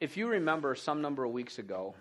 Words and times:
if 0.00 0.16
you 0.16 0.28
remember 0.28 0.74
some 0.74 1.02
number 1.02 1.24
of 1.24 1.32
weeks 1.32 1.58
ago, 1.58 1.94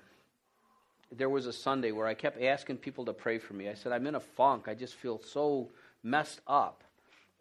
there 1.11 1.29
was 1.29 1.47
a 1.47 1.53
Sunday 1.53 1.91
where 1.91 2.07
I 2.07 2.13
kept 2.13 2.41
asking 2.41 2.77
people 2.77 3.05
to 3.05 3.13
pray 3.13 3.39
for 3.39 3.53
me. 3.53 3.67
I 3.67 3.73
said, 3.73 3.91
I'm 3.91 4.07
in 4.07 4.15
a 4.15 4.21
funk. 4.21 4.67
I 4.67 4.73
just 4.73 4.95
feel 4.95 5.19
so 5.19 5.69
messed 6.01 6.39
up. 6.47 6.83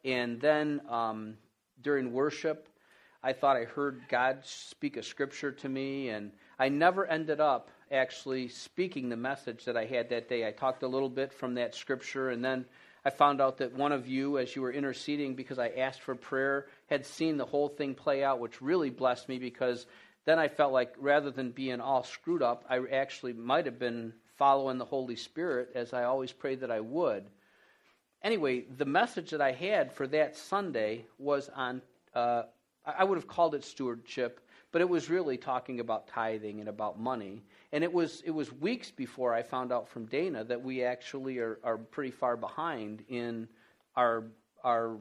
And 0.04 0.40
then 0.40 0.80
um, 0.88 1.34
during 1.82 2.12
worship, 2.12 2.68
I 3.22 3.32
thought 3.32 3.56
I 3.56 3.64
heard 3.64 4.02
God 4.08 4.38
speak 4.42 4.96
a 4.96 5.02
scripture 5.02 5.52
to 5.52 5.68
me, 5.68 6.08
and 6.08 6.32
I 6.58 6.68
never 6.68 7.06
ended 7.06 7.40
up 7.40 7.70
actually 7.90 8.48
speaking 8.48 9.08
the 9.08 9.16
message 9.16 9.64
that 9.64 9.76
I 9.76 9.84
had 9.84 10.08
that 10.10 10.28
day. 10.28 10.46
I 10.46 10.50
talked 10.50 10.82
a 10.82 10.88
little 10.88 11.08
bit 11.08 11.32
from 11.32 11.54
that 11.54 11.74
scripture, 11.74 12.30
and 12.30 12.44
then 12.44 12.64
I 13.04 13.10
found 13.10 13.40
out 13.40 13.58
that 13.58 13.74
one 13.74 13.92
of 13.92 14.06
you, 14.06 14.38
as 14.38 14.54
you 14.54 14.62
were 14.62 14.72
interceding 14.72 15.34
because 15.34 15.58
I 15.58 15.68
asked 15.68 16.02
for 16.02 16.14
prayer, 16.14 16.66
had 16.88 17.06
seen 17.06 17.36
the 17.36 17.46
whole 17.46 17.68
thing 17.68 17.94
play 17.94 18.24
out, 18.24 18.40
which 18.40 18.60
really 18.60 18.90
blessed 18.90 19.28
me 19.28 19.38
because 19.38 19.86
then 20.28 20.38
I 20.38 20.48
felt 20.48 20.74
like 20.74 20.94
rather 20.98 21.30
than 21.30 21.52
being 21.52 21.80
all 21.80 22.04
screwed 22.04 22.42
up, 22.42 22.62
I 22.68 22.80
actually 22.92 23.32
might 23.32 23.64
have 23.64 23.78
been 23.78 24.12
following 24.36 24.76
the 24.76 24.84
Holy 24.84 25.16
Spirit 25.16 25.70
as 25.74 25.94
I 25.94 26.04
always 26.04 26.32
prayed 26.32 26.60
that 26.60 26.70
I 26.70 26.80
would. 26.80 27.24
Anyway, 28.22 28.66
the 28.76 28.84
message 28.84 29.30
that 29.30 29.40
I 29.40 29.52
had 29.52 29.90
for 29.90 30.06
that 30.08 30.36
Sunday 30.36 31.06
was 31.18 31.48
on, 31.56 31.80
uh, 32.14 32.42
I 32.84 33.04
would 33.04 33.16
have 33.16 33.26
called 33.26 33.54
it 33.54 33.64
stewardship, 33.64 34.46
but 34.70 34.82
it 34.82 34.88
was 34.90 35.08
really 35.08 35.38
talking 35.38 35.80
about 35.80 36.08
tithing 36.08 36.60
and 36.60 36.68
about 36.68 37.00
money. 37.00 37.42
And 37.72 37.82
it 37.82 37.90
was, 37.90 38.22
it 38.26 38.30
was 38.30 38.52
weeks 38.52 38.90
before 38.90 39.32
I 39.32 39.42
found 39.42 39.72
out 39.72 39.88
from 39.88 40.04
Dana 40.04 40.44
that 40.44 40.62
we 40.62 40.84
actually 40.84 41.38
are, 41.38 41.58
are 41.64 41.78
pretty 41.78 42.10
far 42.10 42.36
behind 42.36 43.02
in 43.08 43.48
our, 43.96 44.24
our 44.62 44.98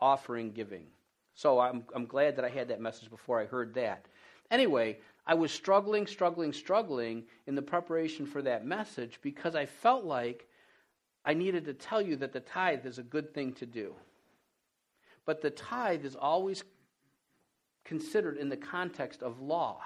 offering 0.00 0.52
giving. 0.52 0.86
So 1.34 1.58
I'm, 1.58 1.82
I'm 1.92 2.06
glad 2.06 2.36
that 2.36 2.44
I 2.44 2.50
had 2.50 2.68
that 2.68 2.80
message 2.80 3.10
before 3.10 3.40
I 3.40 3.46
heard 3.46 3.74
that. 3.74 4.06
Anyway, 4.54 4.98
I 5.26 5.34
was 5.34 5.50
struggling, 5.50 6.06
struggling, 6.06 6.52
struggling 6.52 7.24
in 7.48 7.56
the 7.56 7.62
preparation 7.62 8.24
for 8.24 8.40
that 8.42 8.64
message 8.64 9.18
because 9.20 9.56
I 9.56 9.66
felt 9.66 10.04
like 10.04 10.46
I 11.24 11.34
needed 11.34 11.64
to 11.64 11.74
tell 11.74 12.00
you 12.00 12.14
that 12.18 12.32
the 12.32 12.38
tithe 12.38 12.86
is 12.86 12.98
a 12.98 13.02
good 13.02 13.34
thing 13.34 13.52
to 13.54 13.66
do. 13.66 13.96
But 15.26 15.42
the 15.42 15.50
tithe 15.50 16.04
is 16.04 16.14
always 16.14 16.62
considered 17.84 18.36
in 18.36 18.48
the 18.48 18.56
context 18.56 19.24
of 19.24 19.40
law, 19.40 19.80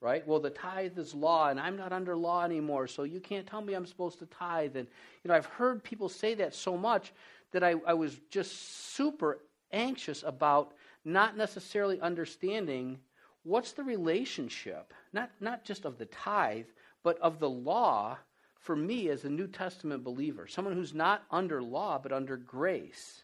right? 0.00 0.24
Well, 0.24 0.38
the 0.38 0.50
tithe 0.50 0.96
is 1.00 1.12
law, 1.12 1.48
and 1.48 1.58
I'm 1.58 1.76
not 1.76 1.92
under 1.92 2.16
law 2.16 2.44
anymore, 2.44 2.86
so 2.86 3.02
you 3.02 3.18
can't 3.18 3.44
tell 3.44 3.60
me 3.60 3.74
I'm 3.74 3.86
supposed 3.86 4.20
to 4.20 4.26
tithe. 4.26 4.76
And, 4.76 4.86
you 5.24 5.28
know, 5.28 5.34
I've 5.34 5.46
heard 5.46 5.82
people 5.82 6.08
say 6.08 6.34
that 6.34 6.54
so 6.54 6.76
much 6.76 7.12
that 7.50 7.64
I, 7.64 7.74
I 7.84 7.94
was 7.94 8.20
just 8.30 8.94
super 8.94 9.40
anxious 9.72 10.22
about 10.22 10.74
not 11.04 11.36
necessarily 11.36 12.00
understanding 12.00 13.00
what's 13.46 13.72
the 13.72 13.84
relationship, 13.84 14.92
not, 15.12 15.30
not 15.40 15.64
just 15.64 15.84
of 15.84 15.98
the 15.98 16.06
tithe, 16.06 16.66
but 17.04 17.18
of 17.20 17.38
the 17.38 17.48
law 17.48 18.18
for 18.58 18.74
me 18.74 19.08
as 19.08 19.24
a 19.24 19.30
New 19.30 19.46
Testament 19.46 20.02
believer, 20.02 20.48
someone 20.48 20.74
who's 20.74 20.92
not 20.92 21.22
under 21.30 21.62
law, 21.62 22.00
but 22.02 22.12
under 22.12 22.36
grace. 22.36 23.22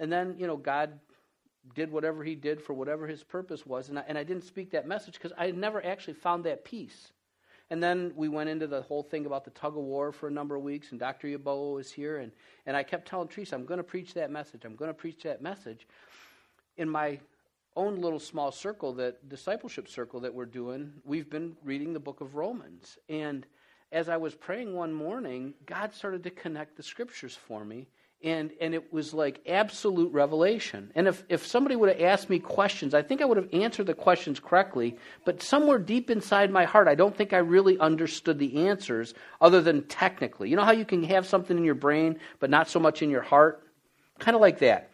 And 0.00 0.10
then, 0.10 0.36
you 0.38 0.46
know, 0.46 0.56
God 0.56 0.98
did 1.74 1.92
whatever 1.92 2.24
he 2.24 2.34
did 2.34 2.62
for 2.62 2.72
whatever 2.72 3.06
his 3.06 3.22
purpose 3.22 3.66
was, 3.66 3.90
and 3.90 3.98
I, 3.98 4.04
and 4.08 4.16
I 4.16 4.24
didn't 4.24 4.44
speak 4.44 4.70
that 4.70 4.88
message 4.88 5.14
because 5.14 5.32
I 5.36 5.50
never 5.50 5.84
actually 5.84 6.14
found 6.14 6.44
that 6.44 6.64
peace. 6.64 7.12
And 7.68 7.82
then 7.82 8.12
we 8.16 8.28
went 8.28 8.48
into 8.48 8.66
the 8.66 8.82
whole 8.82 9.02
thing 9.02 9.26
about 9.26 9.44
the 9.44 9.50
tug 9.50 9.76
of 9.76 9.84
war 9.84 10.12
for 10.12 10.28
a 10.28 10.32
number 10.32 10.56
of 10.56 10.62
weeks, 10.62 10.90
and 10.90 10.98
Dr. 10.98 11.28
Yaboa 11.28 11.74
was 11.74 11.92
here, 11.92 12.18
and, 12.18 12.32
and 12.64 12.74
I 12.74 12.82
kept 12.82 13.06
telling 13.06 13.28
Teresa, 13.28 13.54
I'm 13.54 13.66
going 13.66 13.78
to 13.78 13.84
preach 13.84 14.14
that 14.14 14.30
message. 14.30 14.64
I'm 14.64 14.76
going 14.76 14.90
to 14.90 14.94
preach 14.94 15.22
that 15.24 15.42
message. 15.42 15.86
In 16.78 16.88
my 16.88 17.20
own 17.76 18.00
little 18.00 18.18
small 18.18 18.52
circle, 18.52 18.92
that 18.94 19.28
discipleship 19.28 19.88
circle 19.88 20.20
that 20.20 20.34
we're 20.34 20.44
doing, 20.44 20.92
we've 21.04 21.30
been 21.30 21.56
reading 21.64 21.92
the 21.92 22.00
book 22.00 22.20
of 22.20 22.34
Romans. 22.34 22.98
And 23.08 23.46
as 23.90 24.08
I 24.08 24.16
was 24.16 24.34
praying 24.34 24.74
one 24.74 24.92
morning, 24.92 25.54
God 25.66 25.94
started 25.94 26.24
to 26.24 26.30
connect 26.30 26.76
the 26.76 26.82
scriptures 26.82 27.36
for 27.36 27.64
me. 27.64 27.88
And, 28.24 28.52
and 28.60 28.72
it 28.72 28.92
was 28.92 29.12
like 29.12 29.40
absolute 29.48 30.12
revelation. 30.12 30.92
And 30.94 31.08
if, 31.08 31.24
if 31.28 31.44
somebody 31.44 31.74
would 31.74 31.88
have 31.88 32.00
asked 32.00 32.30
me 32.30 32.38
questions, 32.38 32.94
I 32.94 33.02
think 33.02 33.20
I 33.20 33.24
would 33.24 33.36
have 33.36 33.48
answered 33.52 33.86
the 33.86 33.94
questions 33.94 34.38
correctly. 34.38 34.96
But 35.24 35.42
somewhere 35.42 35.78
deep 35.78 36.08
inside 36.08 36.52
my 36.52 36.64
heart, 36.64 36.86
I 36.86 36.94
don't 36.94 37.16
think 37.16 37.32
I 37.32 37.38
really 37.38 37.78
understood 37.80 38.38
the 38.38 38.68
answers 38.68 39.14
other 39.40 39.60
than 39.60 39.82
technically. 39.88 40.50
You 40.50 40.56
know 40.56 40.64
how 40.64 40.70
you 40.70 40.84
can 40.84 41.02
have 41.04 41.26
something 41.26 41.58
in 41.58 41.64
your 41.64 41.74
brain, 41.74 42.20
but 42.38 42.48
not 42.48 42.68
so 42.68 42.78
much 42.78 43.02
in 43.02 43.10
your 43.10 43.22
heart? 43.22 43.66
Kind 44.20 44.36
of 44.36 44.40
like 44.40 44.60
that. 44.60 44.91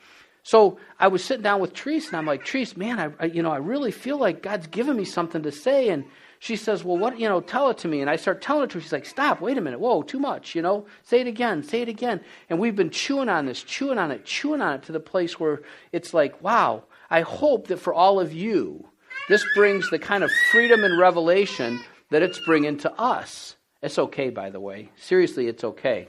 So 0.48 0.78
I 0.98 1.09
was 1.09 1.22
sitting 1.22 1.42
down 1.42 1.60
with 1.60 1.75
Teresa, 1.75 2.09
and 2.09 2.16
I'm 2.16 2.25
like, 2.25 2.42
Teresa, 2.42 2.78
man, 2.78 2.98
I, 2.98 3.10
I, 3.20 3.26
you 3.26 3.42
know, 3.42 3.50
I 3.50 3.59
really 3.59 3.91
feel 3.91 4.16
like 4.16 4.42
God's 4.42 4.66
given 4.66 4.97
me 4.97 5.04
something 5.04 5.42
to 5.42 5.53
say. 5.53 5.91
And 5.91 6.06
she 6.38 6.56
says, 6.56 6.82
Well, 6.82 6.97
what, 6.97 7.20
you 7.20 7.28
know, 7.28 7.42
tell 7.42 7.69
it 7.69 7.76
to 7.78 7.88
me. 7.88 8.00
And 8.00 8.09
I 8.09 8.16
start 8.16 8.41
telling 8.41 8.64
it 8.64 8.70
to 8.70 8.78
her. 8.78 8.81
She's 8.81 8.91
like, 8.91 9.04
Stop, 9.04 9.42
wait 9.42 9.58
a 9.58 9.60
minute. 9.60 9.78
Whoa, 9.78 10.00
too 10.00 10.19
much, 10.19 10.54
you 10.54 10.62
know? 10.62 10.87
Say 11.03 11.20
it 11.20 11.26
again, 11.26 11.62
say 11.62 11.82
it 11.82 11.91
again. 11.91 12.22
And 12.48 12.58
we've 12.58 12.75
been 12.75 12.88
chewing 12.88 13.28
on 13.28 13.44
this, 13.44 13.62
chewing 13.62 13.98
on 13.98 14.10
it, 14.10 14.25
chewing 14.25 14.62
on 14.62 14.76
it 14.76 14.84
to 14.84 14.92
the 14.92 15.00
place 15.00 15.38
where 15.38 15.60
it's 15.92 16.14
like, 16.14 16.42
wow, 16.42 16.84
I 17.10 17.20
hope 17.20 17.66
that 17.66 17.81
for 17.81 17.92
all 17.92 18.19
of 18.19 18.32
you, 18.32 18.88
this 19.28 19.44
brings 19.54 19.91
the 19.91 19.98
kind 19.98 20.25
of 20.25 20.31
freedom 20.50 20.82
and 20.82 20.98
revelation 20.98 21.78
that 22.08 22.22
it's 22.22 22.41
bringing 22.47 22.78
to 22.78 22.92
us. 22.98 23.54
It's 23.82 23.98
okay, 23.98 24.31
by 24.31 24.48
the 24.48 24.60
way. 24.60 24.92
Seriously, 24.97 25.47
it's 25.47 25.62
okay. 25.62 26.08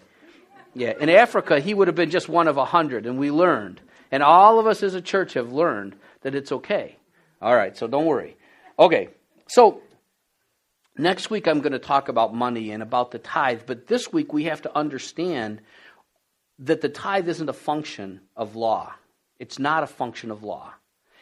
Yeah, 0.73 0.93
in 0.97 1.09
Africa, 1.09 1.59
he 1.59 1.73
would 1.73 1.89
have 1.89 1.95
been 1.97 2.09
just 2.09 2.29
one 2.29 2.47
of 2.47 2.55
a 2.55 2.63
hundred, 2.63 3.05
and 3.05 3.19
we 3.19 3.31
learned. 3.31 3.81
And 4.11 4.23
all 4.23 4.59
of 4.59 4.67
us 4.67 4.83
as 4.83 4.95
a 4.95 5.01
church 5.01 5.33
have 5.33 5.51
learned 5.51 5.95
that 6.21 6.35
it's 6.35 6.51
okay. 6.51 6.97
All 7.41 7.55
right, 7.55 7.75
so 7.77 7.87
don't 7.87 8.05
worry. 8.05 8.35
Okay, 8.77 9.09
so 9.47 9.81
next 10.97 11.29
week 11.29 11.47
I'm 11.47 11.61
going 11.61 11.73
to 11.73 11.79
talk 11.79 12.09
about 12.09 12.33
money 12.33 12.71
and 12.71 12.83
about 12.83 13.11
the 13.11 13.19
tithe, 13.19 13.61
but 13.65 13.87
this 13.87 14.11
week 14.11 14.33
we 14.33 14.45
have 14.45 14.61
to 14.63 14.75
understand 14.75 15.61
that 16.59 16.81
the 16.81 16.89
tithe 16.89 17.29
isn't 17.29 17.49
a 17.49 17.53
function 17.53 18.21
of 18.35 18.55
law. 18.55 18.93
It's 19.39 19.59
not 19.59 19.83
a 19.83 19.87
function 19.87 20.31
of 20.31 20.43
law. 20.43 20.73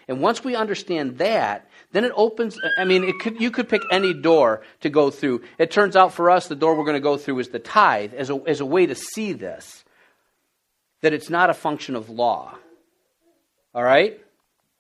And 0.08 0.22
once 0.22 0.44
we 0.44 0.56
understand 0.56 1.18
that, 1.18 1.70
then 1.92 2.06
it 2.06 2.14
opens. 2.16 2.58
I 2.78 2.86
mean, 2.86 3.20
could, 3.20 3.42
you 3.42 3.52
could 3.52 3.68
pick 3.68 3.82
any 3.92 4.14
door 4.14 4.64
to 4.80 4.90
go 4.90 5.12
through. 5.12 5.42
It 5.58 5.70
turns 5.70 5.96
out 5.96 6.14
for 6.14 6.30
us, 6.30 6.48
the 6.48 6.56
door 6.56 6.76
we're 6.76 6.86
going 6.86 6.96
to 6.96 7.02
go 7.02 7.18
through 7.18 7.40
is 7.40 7.50
the 7.50 7.60
tithe 7.60 8.14
as 8.14 8.30
a, 8.30 8.42
as 8.48 8.62
a 8.62 8.66
way 8.66 8.86
to 8.86 8.96
see 8.96 9.34
this 9.34 9.84
that 11.02 11.14
it's 11.14 11.30
not 11.30 11.50
a 11.50 11.54
function 11.54 11.96
of 11.96 12.10
law. 12.10 12.58
All 13.74 13.84
right? 13.84 14.20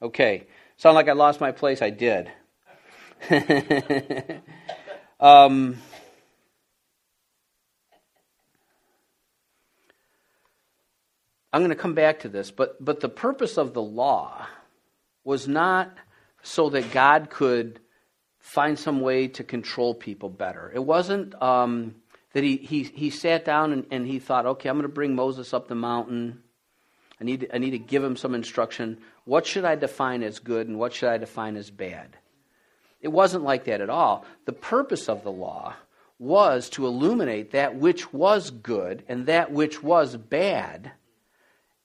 Okay. 0.01 0.47
Sound 0.77 0.95
like 0.95 1.09
I 1.09 1.13
lost 1.13 1.41
my 1.41 1.51
place? 1.51 1.81
I 1.81 1.89
did. 1.89 2.31
um, 5.19 5.77
I'm 11.51 11.61
going 11.61 11.69
to 11.69 11.75
come 11.75 11.95
back 11.95 12.19
to 12.19 12.29
this, 12.29 12.51
but, 12.51 12.83
but 12.83 12.99
the 12.99 13.09
purpose 13.09 13.57
of 13.57 13.73
the 13.73 13.81
law 13.81 14.45
was 15.23 15.47
not 15.47 15.91
so 16.43 16.69
that 16.69 16.91
God 16.91 17.29
could 17.29 17.79
find 18.39 18.77
some 18.77 19.01
way 19.01 19.27
to 19.27 19.43
control 19.43 19.93
people 19.93 20.29
better. 20.29 20.71
It 20.73 20.83
wasn't 20.83 21.39
um, 21.41 21.95
that 22.33 22.43
he, 22.43 22.57
he, 22.57 22.83
he 22.83 23.09
sat 23.09 23.43
down 23.43 23.73
and, 23.73 23.85
and 23.91 24.05
he 24.05 24.19
thought, 24.19 24.45
okay, 24.45 24.69
I'm 24.69 24.75
going 24.75 24.83
to 24.83 24.93
bring 24.93 25.15
Moses 25.15 25.53
up 25.53 25.67
the 25.67 25.75
mountain 25.75 26.43
I 27.19 27.23
need, 27.23 27.50
I 27.53 27.57
need 27.57 27.72
to 27.72 27.79
give 27.79 28.03
him 28.03 28.16
some 28.16 28.35
instruction. 28.35 29.00
What 29.25 29.45
should 29.45 29.66
I 29.66 29.75
define 29.75 30.23
as 30.23 30.39
good 30.39 30.67
and 30.67 30.78
what 30.78 30.94
should 30.94 31.09
I 31.09 31.17
define 31.17 31.55
as 31.55 31.72
bad? 31.72 32.16
It 33.01 33.09
wasn't 33.09 33.44
like 33.44 33.66
that 33.66 33.81
at 33.81 33.89
all. 33.89 34.25
The 34.45 34.53
purpose 34.53 35.09
of 35.09 35.23
the 35.23 35.31
law 35.31 35.73
was 36.19 36.69
to 36.72 36.85
illuminate 36.85 37.51
that 37.51 37.75
which 37.75 38.11
was 38.11 38.50
good 38.51 39.03
and 39.07 39.27
that 39.27 39.51
which 39.51 39.83
was 39.83 40.16
bad. 40.16 40.91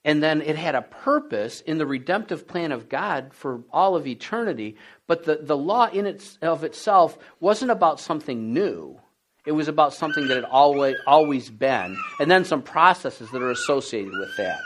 And 0.04 0.22
then 0.22 0.42
it 0.42 0.56
had 0.56 0.74
a 0.74 0.82
purpose 0.82 1.60
in 1.60 1.78
the 1.78 1.86
redemptive 1.86 2.48
plan 2.48 2.72
of 2.72 2.88
God 2.88 3.32
for 3.32 3.62
all 3.70 3.94
of 3.94 4.06
eternity. 4.06 4.76
But 5.06 5.24
the, 5.24 5.36
the 5.36 5.56
law 5.56 5.86
in 5.86 6.06
its, 6.06 6.38
of 6.42 6.64
itself 6.64 7.18
wasn't 7.40 7.70
about 7.70 8.00
something 8.00 8.52
new. 8.52 8.98
It 9.44 9.52
was 9.52 9.68
about 9.68 9.94
something 9.94 10.28
that 10.28 10.36
had 10.36 10.44
always, 10.44 10.96
always 11.06 11.50
been, 11.50 11.96
and 12.20 12.30
then 12.30 12.44
some 12.44 12.62
processes 12.62 13.30
that 13.32 13.42
are 13.42 13.50
associated 13.50 14.12
with 14.12 14.36
that. 14.36 14.60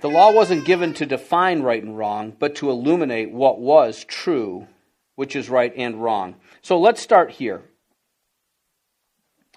The 0.00 0.10
law 0.10 0.32
wasn't 0.32 0.66
given 0.66 0.92
to 0.94 1.06
define 1.06 1.62
right 1.62 1.82
and 1.82 1.96
wrong, 1.96 2.36
but 2.38 2.56
to 2.56 2.70
illuminate 2.70 3.30
what 3.30 3.58
was 3.58 4.04
true, 4.04 4.66
which 5.14 5.34
is 5.34 5.48
right 5.48 5.72
and 5.76 6.02
wrong. 6.02 6.36
So 6.60 6.78
let's 6.78 7.00
start 7.00 7.30
here. 7.30 7.62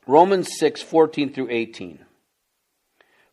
Romans 0.07 0.57
6, 0.57 0.81
14 0.81 1.33
through 1.33 1.49
18. 1.49 1.99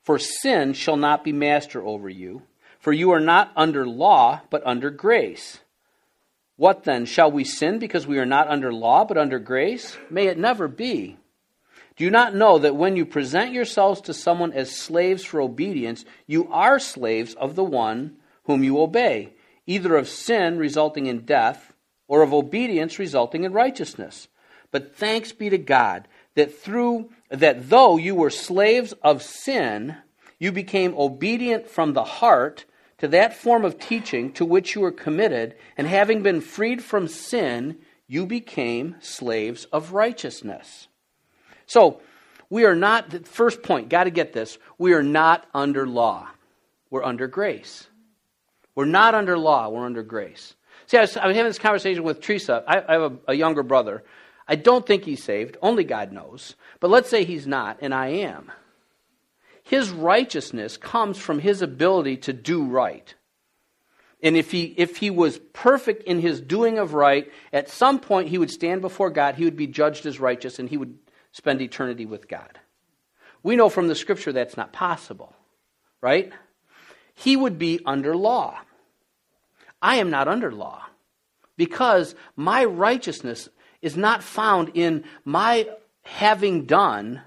For 0.02 0.18
sin 0.18 0.72
shall 0.72 0.96
not 0.96 1.24
be 1.24 1.32
master 1.32 1.82
over 1.82 2.08
you, 2.08 2.42
for 2.78 2.92
you 2.92 3.12
are 3.12 3.20
not 3.20 3.50
under 3.56 3.86
law, 3.86 4.42
but 4.50 4.66
under 4.66 4.90
grace. 4.90 5.60
What 6.56 6.84
then? 6.84 7.04
Shall 7.06 7.30
we 7.30 7.44
sin 7.44 7.78
because 7.78 8.06
we 8.06 8.18
are 8.18 8.26
not 8.26 8.48
under 8.48 8.72
law, 8.72 9.04
but 9.04 9.18
under 9.18 9.38
grace? 9.38 9.96
May 10.10 10.26
it 10.26 10.38
never 10.38 10.68
be. 10.68 11.18
Do 11.96 12.04
you 12.04 12.10
not 12.10 12.34
know 12.34 12.58
that 12.58 12.76
when 12.76 12.94
you 12.94 13.06
present 13.06 13.52
yourselves 13.52 14.02
to 14.02 14.14
someone 14.14 14.52
as 14.52 14.70
slaves 14.70 15.24
for 15.24 15.40
obedience, 15.40 16.04
you 16.26 16.46
are 16.52 16.78
slaves 16.78 17.34
of 17.34 17.56
the 17.56 17.64
one 17.64 18.16
whom 18.44 18.62
you 18.62 18.78
obey, 18.80 19.32
either 19.66 19.96
of 19.96 20.08
sin 20.08 20.58
resulting 20.58 21.06
in 21.06 21.24
death 21.24 21.72
or 22.06 22.22
of 22.22 22.34
obedience 22.34 22.98
resulting 22.98 23.44
in 23.44 23.52
righteousness. 23.52 24.28
But 24.70 24.94
thanks 24.94 25.32
be 25.32 25.48
to 25.48 25.58
God 25.58 26.06
that 26.34 26.58
through 26.58 27.10
that 27.30 27.70
though 27.70 27.96
you 27.96 28.14
were 28.14 28.30
slaves 28.30 28.92
of 29.02 29.22
sin, 29.22 29.96
you 30.38 30.52
became 30.52 30.94
obedient 30.98 31.66
from 31.66 31.94
the 31.94 32.04
heart 32.04 32.66
to 32.98 33.08
that 33.08 33.34
form 33.34 33.64
of 33.64 33.78
teaching 33.78 34.32
to 34.34 34.44
which 34.44 34.74
you 34.74 34.82
were 34.82 34.92
committed, 34.92 35.54
and 35.76 35.86
having 35.86 36.22
been 36.22 36.40
freed 36.40 36.82
from 36.82 37.08
sin, 37.08 37.78
you 38.06 38.26
became 38.26 38.96
slaves 39.00 39.64
of 39.66 39.92
righteousness. 39.92 40.88
So, 41.66 42.00
we 42.48 42.64
are 42.64 42.76
not, 42.76 43.10
the 43.10 43.20
first 43.20 43.62
point, 43.62 43.88
got 43.88 44.04
to 44.04 44.10
get 44.10 44.32
this, 44.32 44.58
we 44.78 44.92
are 44.92 45.02
not 45.02 45.46
under 45.52 45.86
law. 45.86 46.28
We're 46.90 47.04
under 47.04 47.26
grace. 47.26 47.86
We're 48.74 48.84
not 48.84 49.14
under 49.14 49.36
law, 49.36 49.68
we're 49.68 49.86
under 49.86 50.02
grace. 50.02 50.54
See, 50.86 50.98
I 50.98 51.00
was, 51.00 51.16
I 51.16 51.26
was 51.26 51.36
having 51.36 51.50
this 51.50 51.58
conversation 51.58 52.04
with 52.04 52.20
Teresa. 52.20 52.62
I, 52.66 52.82
I 52.88 52.92
have 52.92 53.12
a, 53.12 53.32
a 53.32 53.34
younger 53.34 53.62
brother. 53.64 54.04
I 54.46 54.54
don't 54.54 54.86
think 54.86 55.04
he's 55.04 55.24
saved, 55.24 55.56
only 55.60 55.82
God 55.82 56.12
knows. 56.12 56.54
But 56.78 56.90
let's 56.90 57.08
say 57.08 57.24
he's 57.24 57.46
not, 57.46 57.78
and 57.80 57.92
I 57.92 58.08
am. 58.08 58.52
His 59.64 59.90
righteousness 59.90 60.76
comes 60.76 61.18
from 61.18 61.40
his 61.40 61.62
ability 61.62 62.18
to 62.18 62.32
do 62.32 62.64
right. 62.64 63.12
And 64.22 64.36
if 64.36 64.52
he, 64.52 64.74
if 64.76 64.98
he 64.98 65.10
was 65.10 65.40
perfect 65.52 66.04
in 66.04 66.20
his 66.20 66.40
doing 66.40 66.78
of 66.78 66.94
right, 66.94 67.30
at 67.52 67.68
some 67.68 67.98
point 67.98 68.28
he 68.28 68.38
would 68.38 68.50
stand 68.50 68.80
before 68.80 69.10
God, 69.10 69.34
he 69.34 69.44
would 69.44 69.56
be 69.56 69.66
judged 69.66 70.06
as 70.06 70.20
righteous, 70.20 70.60
and 70.60 70.68
he 70.68 70.76
would 70.76 70.96
spend 71.36 71.60
eternity 71.60 72.06
with 72.06 72.28
God. 72.28 72.58
We 73.42 73.56
know 73.56 73.68
from 73.68 73.88
the 73.88 73.94
scripture 73.94 74.32
that's 74.32 74.56
not 74.56 74.72
possible, 74.72 75.36
right? 76.00 76.32
He 77.14 77.36
would 77.36 77.58
be 77.58 77.78
under 77.84 78.16
law. 78.16 78.58
I 79.82 79.96
am 79.96 80.08
not 80.08 80.28
under 80.28 80.50
law 80.50 80.86
because 81.58 82.14
my 82.36 82.64
righteousness 82.64 83.50
is 83.82 83.98
not 83.98 84.22
found 84.22 84.70
in 84.72 85.04
my 85.26 85.68
having 86.04 86.64
done 86.64 87.20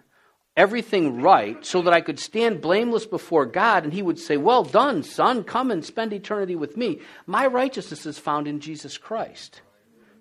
everything 0.57 1.21
right 1.21 1.63
so 1.63 1.83
that 1.83 1.93
I 1.93 2.01
could 2.01 2.19
stand 2.19 2.61
blameless 2.61 3.05
before 3.05 3.45
God 3.45 3.83
and 3.83 3.93
He 3.93 4.01
would 4.01 4.17
say, 4.17 4.37
Well 4.37 4.63
done, 4.63 5.03
son, 5.03 5.43
come 5.43 5.69
and 5.69 5.85
spend 5.85 6.13
eternity 6.13 6.55
with 6.55 6.75
me. 6.75 6.99
My 7.27 7.45
righteousness 7.45 8.07
is 8.07 8.17
found 8.17 8.47
in 8.47 8.59
Jesus 8.59 8.97
Christ 8.97 9.61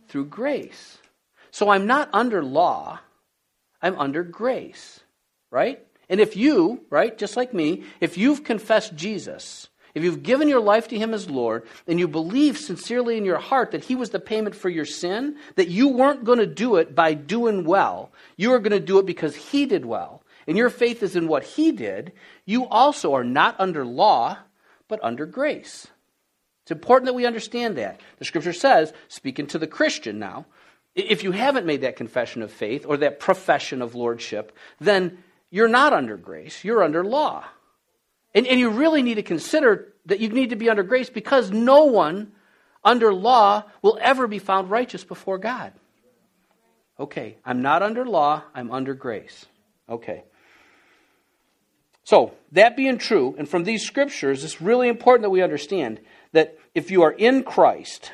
through 0.08 0.26
grace. 0.26 0.98
So 1.50 1.70
I'm 1.70 1.86
not 1.86 2.10
under 2.12 2.44
law, 2.44 3.00
I'm 3.80 3.98
under 3.98 4.22
grace, 4.22 5.00
right? 5.50 5.84
And 6.08 6.20
if 6.20 6.36
you, 6.36 6.84
right, 6.90 7.16
just 7.16 7.36
like 7.36 7.52
me, 7.52 7.84
if 8.00 8.16
you've 8.16 8.44
confessed 8.44 8.96
Jesus, 8.96 9.68
if 9.94 10.02
you've 10.02 10.22
given 10.22 10.48
your 10.48 10.60
life 10.60 10.88
to 10.88 10.98
Him 10.98 11.12
as 11.12 11.28
Lord, 11.28 11.66
and 11.86 11.98
you 11.98 12.08
believe 12.08 12.58
sincerely 12.58 13.16
in 13.16 13.24
your 13.24 13.38
heart 13.38 13.72
that 13.72 13.84
He 13.84 13.94
was 13.94 14.10
the 14.10 14.20
payment 14.20 14.54
for 14.54 14.68
your 14.68 14.84
sin, 14.84 15.36
that 15.56 15.68
you 15.68 15.88
weren't 15.88 16.24
going 16.24 16.38
to 16.38 16.46
do 16.46 16.76
it 16.76 16.94
by 16.94 17.14
doing 17.14 17.64
well, 17.64 18.12
you 18.36 18.52
are 18.52 18.58
going 18.58 18.72
to 18.72 18.80
do 18.80 18.98
it 18.98 19.06
because 19.06 19.34
He 19.34 19.66
did 19.66 19.84
well, 19.84 20.22
and 20.46 20.56
your 20.56 20.70
faith 20.70 21.02
is 21.02 21.16
in 21.16 21.28
what 21.28 21.44
He 21.44 21.72
did, 21.72 22.12
you 22.44 22.66
also 22.66 23.14
are 23.14 23.24
not 23.24 23.56
under 23.58 23.84
law, 23.84 24.38
but 24.88 25.00
under 25.02 25.26
grace. 25.26 25.86
It's 26.62 26.70
important 26.70 27.06
that 27.06 27.14
we 27.14 27.26
understand 27.26 27.78
that. 27.78 28.00
The 28.18 28.24
scripture 28.24 28.52
says, 28.52 28.92
speaking 29.08 29.46
to 29.48 29.58
the 29.58 29.66
Christian 29.66 30.18
now, 30.18 30.46
if 30.94 31.22
you 31.22 31.32
haven't 31.32 31.66
made 31.66 31.82
that 31.82 31.96
confession 31.96 32.42
of 32.42 32.50
faith 32.50 32.84
or 32.86 32.98
that 32.98 33.20
profession 33.20 33.82
of 33.82 33.94
lordship, 33.94 34.56
then 34.80 35.18
you're 35.50 35.68
not 35.68 35.92
under 35.92 36.16
grace, 36.16 36.64
you're 36.64 36.82
under 36.82 37.04
law. 37.04 37.44
And, 38.34 38.46
and 38.46 38.60
you 38.60 38.70
really 38.70 39.02
need 39.02 39.14
to 39.14 39.22
consider 39.22 39.94
that 40.06 40.20
you 40.20 40.28
need 40.28 40.50
to 40.50 40.56
be 40.56 40.68
under 40.68 40.82
grace 40.82 41.10
because 41.10 41.50
no 41.50 41.84
one 41.84 42.32
under 42.84 43.12
law 43.12 43.64
will 43.82 43.98
ever 44.00 44.26
be 44.26 44.38
found 44.38 44.70
righteous 44.70 45.04
before 45.04 45.38
God. 45.38 45.72
Okay, 47.00 47.36
I'm 47.44 47.62
not 47.62 47.82
under 47.82 48.04
law, 48.04 48.42
I'm 48.54 48.70
under 48.70 48.94
grace. 48.94 49.46
Okay. 49.88 50.24
So, 52.04 52.34
that 52.52 52.76
being 52.76 52.98
true, 52.98 53.34
and 53.38 53.48
from 53.48 53.64
these 53.64 53.84
scriptures, 53.84 54.42
it's 54.42 54.62
really 54.62 54.88
important 54.88 55.22
that 55.22 55.30
we 55.30 55.42
understand 55.42 56.00
that 56.32 56.58
if 56.74 56.90
you 56.90 57.02
are 57.02 57.12
in 57.12 57.42
Christ, 57.42 58.12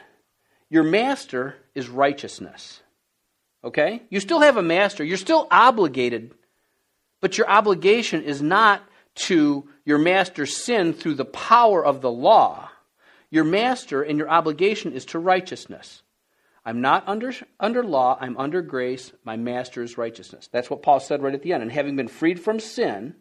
your 0.71 0.83
master 0.83 1.57
is 1.75 1.89
righteousness. 1.89 2.81
Okay? 3.63 4.03
You 4.11 4.21
still 4.21 4.41
have 4.41 4.57
a 4.57 4.63
master, 4.63 5.05
you're 5.05 5.17
still 5.17 5.47
obligated, 5.51 6.33
but 7.21 7.39
your 7.39 7.49
obligation 7.49 8.23
is 8.23 8.43
not 8.43 8.83
to 9.15 9.69
your 9.85 9.99
master's 9.99 10.57
sin 10.57 10.93
through 10.93 11.15
the 11.15 11.25
power 11.25 11.85
of 11.85 12.01
the 12.01 12.11
law. 12.11 12.69
Your 13.31 13.45
master 13.45 14.03
and 14.03 14.19
your 14.19 14.31
obligation 14.31 14.93
is 14.93 15.07
to 15.07 15.19
righteousness. 15.19 16.03
I'm 16.65 16.81
not 16.81 17.05
under, 17.07 17.33
under 17.61 17.83
law, 17.83 18.17
I'm 18.19 18.37
under 18.39 18.63
grace. 18.63 19.13
My 19.25 19.37
master 19.37 19.83
is 19.83 19.99
righteousness. 19.99 20.49
That's 20.51 20.71
what 20.71 20.83
Paul 20.83 21.01
said 21.01 21.23
right 21.23 21.35
at 21.35 21.43
the 21.43 21.53
end. 21.53 21.63
And 21.63 21.71
having 21.71 21.97
been 21.97 22.09
freed 22.09 22.41
from 22.41 22.59
sin, 22.59 23.15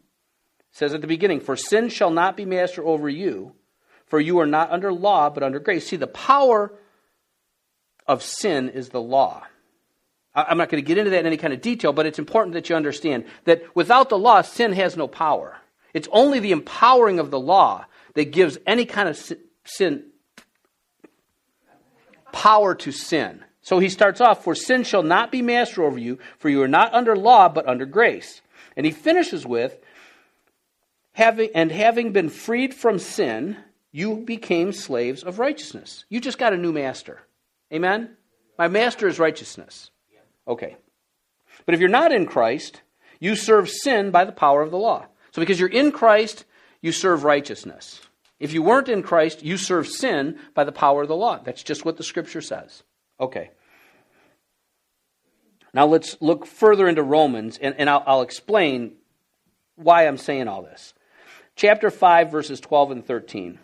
says 0.72 0.94
at 0.94 1.02
the 1.02 1.08
beginning, 1.08 1.42
For 1.42 1.56
sin 1.56 1.90
shall 1.90 2.12
not 2.12 2.38
be 2.38 2.46
master 2.46 2.86
over 2.86 3.10
you, 3.10 3.54
for 4.06 4.20
you 4.20 4.40
are 4.40 4.46
not 4.46 4.72
under 4.72 4.94
law, 4.94 5.30
but 5.30 5.44
under 5.44 5.60
grace. 5.60 5.88
See, 5.88 5.98
the 5.98 6.08
power 6.08 6.74
of 8.08 8.24
sin 8.24 8.70
is 8.70 8.90
the 8.90 9.02
law. 9.02 9.44
I'm 10.36 10.58
not 10.58 10.70
going 10.70 10.84
to 10.84 10.88
get 10.88 10.98
into 10.98 11.12
that 11.12 11.20
in 11.20 11.26
any 11.28 11.38
kind 11.38 11.54
of 11.54 11.62
detail, 11.62 11.94
but 11.94 12.06
it's 12.06 12.18
important 12.18 12.54
that 12.56 12.70
you 12.70 12.76
understand 12.76 13.26
that 13.46 13.64
without 13.76 14.10
the 14.10 14.18
law, 14.18 14.42
sin 14.42 14.74
has 14.74 14.98
no 14.98 15.08
power. 15.08 15.58
It's 15.94 16.08
only 16.12 16.40
the 16.40 16.52
empowering 16.52 17.20
of 17.20 17.30
the 17.30 17.40
law 17.40 17.86
that 18.16 18.32
gives 18.32 18.58
any 18.66 18.86
kind 18.86 19.10
of 19.10 19.34
sin 19.64 20.06
power 22.32 22.74
to 22.76 22.92
sin. 22.92 23.44
So 23.62 23.80
he 23.80 23.90
starts 23.90 24.20
off, 24.20 24.44
For 24.44 24.56
sin 24.56 24.84
shall 24.84 25.04
not 25.04 25.32
be 25.32 25.42
master 25.42 25.84
over 25.84 25.98
you, 25.98 26.20
for 26.40 26.50
you 26.50 26.62
are 26.64 26.68
not 26.68 26.94
under 26.94 27.16
law, 27.16 27.48
but 27.48 27.68
under 27.68 27.86
grace. 27.86 28.42
And 28.76 28.86
he 28.86 28.92
finishes 28.92 29.46
with, 29.46 29.78
having, 31.14 31.50
And 31.54 31.72
having 31.72 32.12
been 32.12 32.30
freed 32.30 32.74
from 32.74 32.98
sin, 33.00 33.56
you 33.92 34.18
became 34.18 34.74
slaves 34.74 35.24
of 35.24 35.40
righteousness. 35.40 36.06
You 36.10 36.20
just 36.20 36.40
got 36.40 36.54
a 36.54 36.58
new 36.58 36.74
master. 36.74 37.22
Amen? 37.74 38.16
My 38.58 38.68
master 38.68 39.08
is 39.08 39.20
righteousness. 39.20 39.90
Okay. 40.48 40.78
But 41.66 41.74
if 41.76 41.80
you're 41.80 41.90
not 41.90 42.12
in 42.12 42.26
Christ, 42.26 42.82
you 43.20 43.36
serve 43.36 43.70
sin 43.70 44.12
by 44.12 44.26
the 44.26 44.32
power 44.32 44.62
of 44.62 44.72
the 44.72 44.78
law. 44.78 45.06
So 45.32 45.42
because 45.42 45.60
you're 45.60 45.70
in 45.70 45.92
Christ, 45.92 46.46
you 46.82 46.92
serve 46.92 47.24
righteousness. 47.24 48.02
If 48.40 48.54
you 48.54 48.62
weren't 48.62 48.90
in 48.90 49.04
Christ, 49.04 49.44
you 49.44 49.58
serve 49.58 49.88
sin 49.88 50.38
by 50.54 50.66
the 50.66 50.72
power 50.72 51.02
of 51.02 51.08
the 51.08 51.16
law. 51.16 51.40
That's 51.44 51.64
just 51.64 51.86
what 51.86 51.98
the 51.98 52.04
scripture 52.04 52.42
says. 52.42 52.84
Okay. 53.20 53.52
Now 55.74 55.88
let's 55.88 56.18
look 56.22 56.46
further 56.46 56.88
into 56.88 57.02
Romans, 57.02 57.58
and, 57.58 57.76
and 57.78 57.90
I'll, 57.90 58.04
I'll 58.06 58.22
explain 58.22 58.94
why 59.76 60.06
I'm 60.06 60.18
saying 60.18 60.48
all 60.48 60.62
this. 60.62 60.94
Chapter 61.56 61.90
5, 61.90 62.32
verses 62.32 62.60
12 62.60 62.92
and 62.92 63.06
13. 63.06 63.60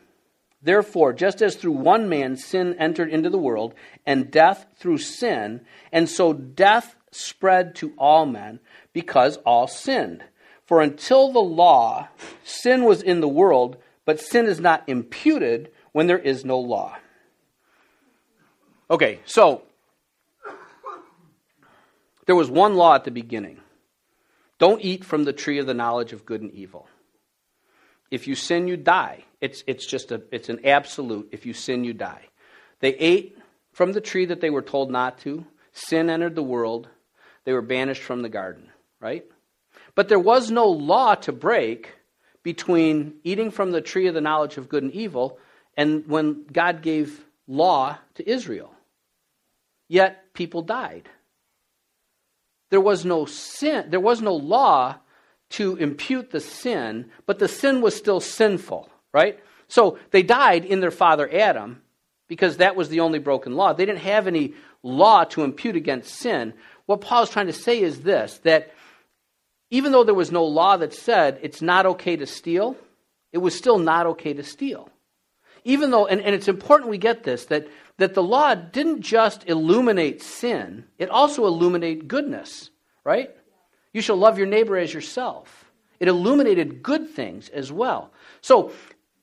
Therefore, 0.62 1.14
just 1.14 1.42
as 1.42 1.56
through 1.56 1.72
one 1.74 2.10
man 2.10 2.36
sin 2.36 2.76
entered 2.78 3.10
into 3.10 3.30
the 3.30 3.38
world, 3.38 3.74
and 4.06 4.30
death 4.30 4.66
through 4.78 4.98
sin, 4.98 5.62
and 5.92 6.10
so 6.10 6.34
death 6.34 6.96
spread 7.12 7.76
to 7.76 7.94
all 7.98 8.26
men 8.26 8.60
because 8.94 9.38
all 9.38 9.68
sinned. 9.68 10.24
For 10.66 10.82
until 10.82 11.32
the 11.32 11.40
law, 11.40 12.10
sin 12.44 12.84
was 12.84 13.02
in 13.02 13.22
the 13.22 13.28
world, 13.28 13.78
but 14.06 14.20
sin 14.20 14.46
is 14.46 14.60
not 14.60 14.84
imputed 14.88 15.72
when 15.94 16.08
there 16.08 16.20
is 16.20 16.44
no 16.44 16.60
law. 16.60 16.98
Okay, 18.92 19.20
so 19.26 19.64
there 22.26 22.36
was 22.36 22.50
one 22.50 22.76
law 22.76 22.96
at 22.96 23.06
the 23.06 23.12
beginning 23.12 23.62
don't 24.60 24.84
eat 24.84 25.06
from 25.06 25.24
the 25.24 25.34
tree 25.34 25.58
of 25.58 25.66
the 25.66 25.74
knowledge 25.74 26.12
of 26.12 26.26
good 26.26 26.42
and 26.42 26.52
evil. 26.52 26.88
If 28.12 28.28
you 28.28 28.36
sin, 28.36 28.68
you 28.68 28.78
die. 28.78 29.26
It's, 29.42 29.64
it's 29.68 29.86
just 29.86 30.12
a, 30.12 30.22
it's 30.32 30.50
an 30.50 30.66
absolute. 30.66 31.30
If 31.32 31.46
you 31.46 31.54
sin, 31.54 31.84
you 31.84 31.94
die. 31.94 32.28
They 32.80 32.96
ate 32.96 33.38
from 33.72 33.94
the 33.94 34.02
tree 34.02 34.26
that 34.26 34.42
they 34.42 34.50
were 34.50 34.62
told 34.62 34.92
not 34.92 35.20
to. 35.20 35.46
Sin 35.72 36.10
entered 36.10 36.36
the 36.36 36.44
world. 36.44 36.90
They 37.46 37.54
were 37.54 37.62
banished 37.62 38.02
from 38.02 38.22
the 38.22 38.30
garden, 38.30 38.70
right? 39.00 39.26
But 39.96 40.10
there 40.10 40.20
was 40.20 40.52
no 40.52 40.68
law 40.68 41.16
to 41.16 41.32
break 41.32 41.94
between 42.44 43.16
eating 43.24 43.52
from 43.52 43.72
the 43.72 43.82
tree 43.82 44.08
of 44.08 44.14
the 44.14 44.22
knowledge 44.22 44.58
of 44.58 44.70
good 44.70 44.84
and 44.84 44.94
evil 44.94 45.38
and 45.78 46.08
when 46.08 46.46
God 46.52 46.82
gave 46.82 47.24
law 47.48 47.98
to 48.16 48.30
Israel. 48.30 48.74
Yet 49.88 50.34
people 50.34 50.62
died. 50.62 51.10
There 52.70 52.82
was 52.82 53.06
no 53.06 53.26
sin, 53.26 53.90
there 53.90 54.00
was 54.00 54.22
no 54.22 54.36
law 54.36 54.98
to 55.52 55.76
impute 55.78 56.32
the 56.32 56.40
sin, 56.40 57.10
but 57.26 57.40
the 57.40 57.48
sin 57.48 57.82
was 57.82 57.96
still 57.96 58.20
sinful, 58.20 58.90
right? 59.14 59.40
So 59.68 59.98
they 60.12 60.24
died 60.24 60.66
in 60.66 60.80
their 60.80 60.92
father 60.92 61.30
Adam 61.32 61.82
because 62.28 62.58
that 62.58 62.76
was 62.76 62.90
the 62.90 63.00
only 63.00 63.20
broken 63.20 63.56
law. 63.56 63.74
They 63.74 63.86
didn't 63.86 64.02
have 64.02 64.28
any 64.28 64.54
law 64.84 65.24
to 65.26 65.44
impute 65.44 65.76
against 65.76 66.14
sin. 66.16 66.54
What 66.86 67.02
Paul 67.02 67.24
is 67.24 67.30
trying 67.30 67.48
to 67.48 67.54
say 67.54 67.82
is 67.82 68.02
this 68.02 68.38
that 68.40 68.72
even 69.72 69.92
though 69.92 70.04
there 70.04 70.16
was 70.16 70.32
no 70.32 70.46
law 70.46 70.78
that 70.78 70.94
said 70.94 71.40
it's 71.42 71.62
not 71.62 71.86
okay 71.86 72.16
to 72.16 72.26
steal, 72.26 72.76
it 73.32 73.38
was 73.40 73.56
still 73.56 73.78
not 73.78 74.08
okay 74.08 74.34
to 74.34 74.44
steal. 74.44 74.90
even 75.64 75.92
though, 75.92 76.08
and, 76.08 76.22
and 76.22 76.34
it's 76.34 76.48
important 76.48 76.90
we 76.90 76.98
get 76.98 77.24
this, 77.24 77.46
that, 77.46 77.68
that 77.98 78.14
the 78.14 78.24
law 78.24 78.56
didn't 78.56 79.02
just 79.02 79.48
illuminate 79.48 80.22
sin, 80.22 80.86
it 80.98 81.10
also 81.10 81.46
illuminated 81.46 82.08
goodness, 82.08 82.70
right? 83.04 83.36
You 83.94 84.02
shall 84.02 84.18
love 84.18 84.38
your 84.38 84.48
neighbor 84.48 84.78
as 84.78 84.94
yourself. 84.94 85.66
It 86.00 86.08
illuminated 86.08 86.82
good 86.82 87.10
things 87.10 87.50
as 87.50 87.72
well. 87.72 88.12
So 88.42 88.72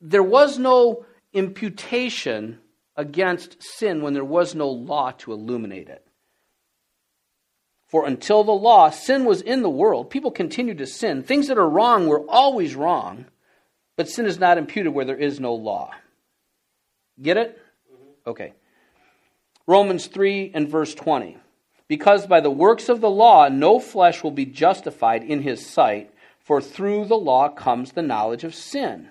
there 0.01 0.23
was 0.23 0.59
no 0.59 1.07
imputation 1.33 2.59
against 2.97 3.63
sin 3.63 4.03
when 4.03 4.15
there 4.15 4.25
was 4.25 4.55
no 4.55 4.69
law 4.69 5.13
to 5.19 5.33
illuminate 5.33 5.89
it. 5.89 6.07
For 7.87 8.07
until 8.07 8.43
the 8.43 8.53
law, 8.53 8.91
sin 8.91 9.25
was 9.25 9.41
in 9.43 9.63
the 9.63 9.71
world. 9.71 10.11
People 10.11 10.31
continued 10.31 10.79
to 10.79 10.87
sin. 10.87 11.23
Things 11.23 11.49
that 11.49 11.59
are 11.59 11.69
wrong 11.69 12.09
were 12.09 12.29
always 12.29 12.75
wrong, 12.75 13.27
but 13.97 14.09
sin 14.09 14.27
is 14.27 14.39
not 14.39 14.59
imputed 14.59 14.93
where 14.93 15.05
there 15.05 15.17
is 15.17 15.39
no 15.39 15.55
law. 15.55 15.93
Get 17.21 17.37
it? 17.37 17.59
Mm-hmm. 17.93 18.31
Okay. 18.31 18.53
Romans 19.67 20.07
3 20.07 20.51
and 20.55 20.69
verse 20.69 20.95
20. 20.95 21.39
Because 21.89 22.27
by 22.27 22.41
the 22.41 22.51
works 22.51 22.89
of 22.89 23.01
the 23.01 23.11
law, 23.11 23.49
no 23.49 23.79
flesh 23.79 24.23
will 24.23 24.33
be 24.33 24.47
justified 24.47 25.23
in 25.23 25.43
his 25.43 25.65
sight, 25.65 26.13
for 26.41 26.61
through 26.61 27.05
the 27.07 27.17
law 27.17 27.49
comes 27.49 27.93
the 27.93 28.03
knowledge 28.03 28.45
of 28.45 28.55
sin. 28.55 29.11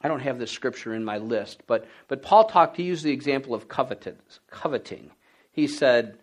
I 0.00 0.08
don't 0.08 0.20
have 0.20 0.38
this 0.38 0.50
scripture 0.50 0.94
in 0.94 1.04
my 1.04 1.18
list, 1.18 1.62
but, 1.66 1.86
but 2.06 2.22
Paul 2.22 2.44
talked, 2.44 2.76
he 2.76 2.84
used 2.84 3.04
the 3.04 3.12
example 3.12 3.54
of 3.54 3.66
coveting. 3.68 5.10
He 5.50 5.66
said, 5.66 6.18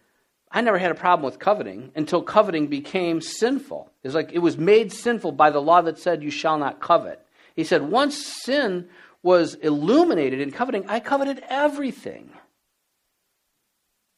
I 0.50 0.62
never 0.62 0.78
had 0.78 0.92
a 0.92 0.96
problem 0.96 1.26
with 1.26 1.40
coveting 1.40 1.92
until 1.96 2.22
coveting 2.22 2.68
became 2.68 3.20
sinful. 3.20 3.92
It's 4.04 4.16
like 4.16 4.32
it 4.32 4.40
was 4.40 4.58
made 4.58 4.94
sinful 4.94 5.34
by 5.34 5.50
the 5.50 5.62
law 5.62 5.82
that 5.82 6.00
said, 6.00 6.24
You 6.24 6.32
shall 6.32 6.58
not 6.58 6.80
covet. 6.80 7.20
He 7.56 7.66
said, 7.66 7.82
Once 7.82 8.16
sin 8.16 8.88
was 9.26 9.56
illuminated 9.56 10.40
in 10.40 10.52
coveting, 10.52 10.86
I 10.88 11.00
coveted 11.00 11.42
everything. 11.50 12.30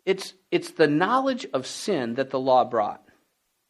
It's, 0.06 0.34
it's 0.52 0.72
the 0.72 0.88
knowledge 0.88 1.48
of 1.54 1.66
sin 1.66 2.16
that 2.16 2.30
the 2.30 2.40
law 2.40 2.66
brought. 2.66 3.02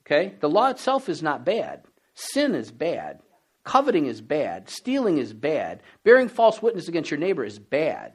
Okay? 0.04 0.34
The 0.40 0.50
law 0.50 0.70
itself 0.70 1.10
is 1.10 1.22
not 1.22 1.46
bad, 1.46 1.84
sin 2.16 2.56
is 2.56 2.72
bad. 2.72 3.20
Coveting 3.64 4.08
is 4.08 4.22
bad. 4.22 4.70
Stealing 4.70 5.18
is 5.18 5.34
bad. 5.34 5.84
Bearing 6.06 6.30
false 6.30 6.62
witness 6.62 6.88
against 6.88 7.12
your 7.12 7.20
neighbor 7.20 7.44
is 7.44 7.60
bad. 7.60 8.14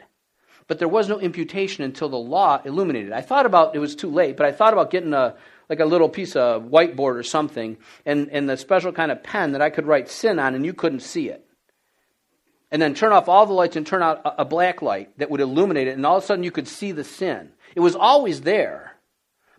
But 0.67 0.79
there 0.79 0.89
was 0.89 1.11
no 1.11 1.21
imputation 1.21 1.85
until 1.85 2.09
the 2.09 2.17
law 2.17 2.63
illuminated. 2.65 3.13
I 3.13 3.21
thought 3.21 3.45
about 3.45 3.77
it 3.77 3.79
was 3.79 3.95
too 3.95 4.11
late, 4.11 4.39
but 4.39 4.47
I 4.47 4.53
thought 4.53 4.73
about 4.73 4.91
getting 4.91 5.13
a 5.13 5.37
like 5.69 5.81
a 5.81 5.85
little 5.85 6.09
piece 6.09 6.35
of 6.35 6.65
whiteboard 6.65 7.17
or 7.17 7.23
something 7.23 7.77
and, 8.07 8.31
and 8.31 8.49
the 8.49 8.57
special 8.57 8.93
kind 8.93 9.13
of 9.13 9.23
pen 9.23 9.53
that 9.53 9.63
I 9.63 9.69
could 9.69 9.87
write 9.87 10.09
sin 10.09 10.39
on 10.39 10.55
and 10.55 10.65
you 10.65 10.73
couldn't 10.73 11.01
see 11.01 11.29
it. 11.29 11.47
And 12.73 12.81
then 12.81 12.95
turn 12.95 13.13
off 13.13 13.29
all 13.29 13.45
the 13.45 13.53
lights 13.53 13.77
and 13.77 13.87
turn 13.87 14.03
out 14.03 14.23
a, 14.25 14.47
black 14.47 14.81
light 14.81 15.17
that 15.19 15.31
would 15.31 15.43
illuminate 15.43 15.89
it, 15.89 15.95
and 15.95 16.07
all 16.07 16.17
of 16.17 16.25
a 16.25 16.27
sudden 16.27 16.43
you 16.43 16.51
could 16.51 16.67
see 16.67 16.91
the 16.91 17.05
sin. 17.05 17.51
It 17.77 17.81
was 17.81 17.95
always 17.95 18.41
there. 18.41 18.97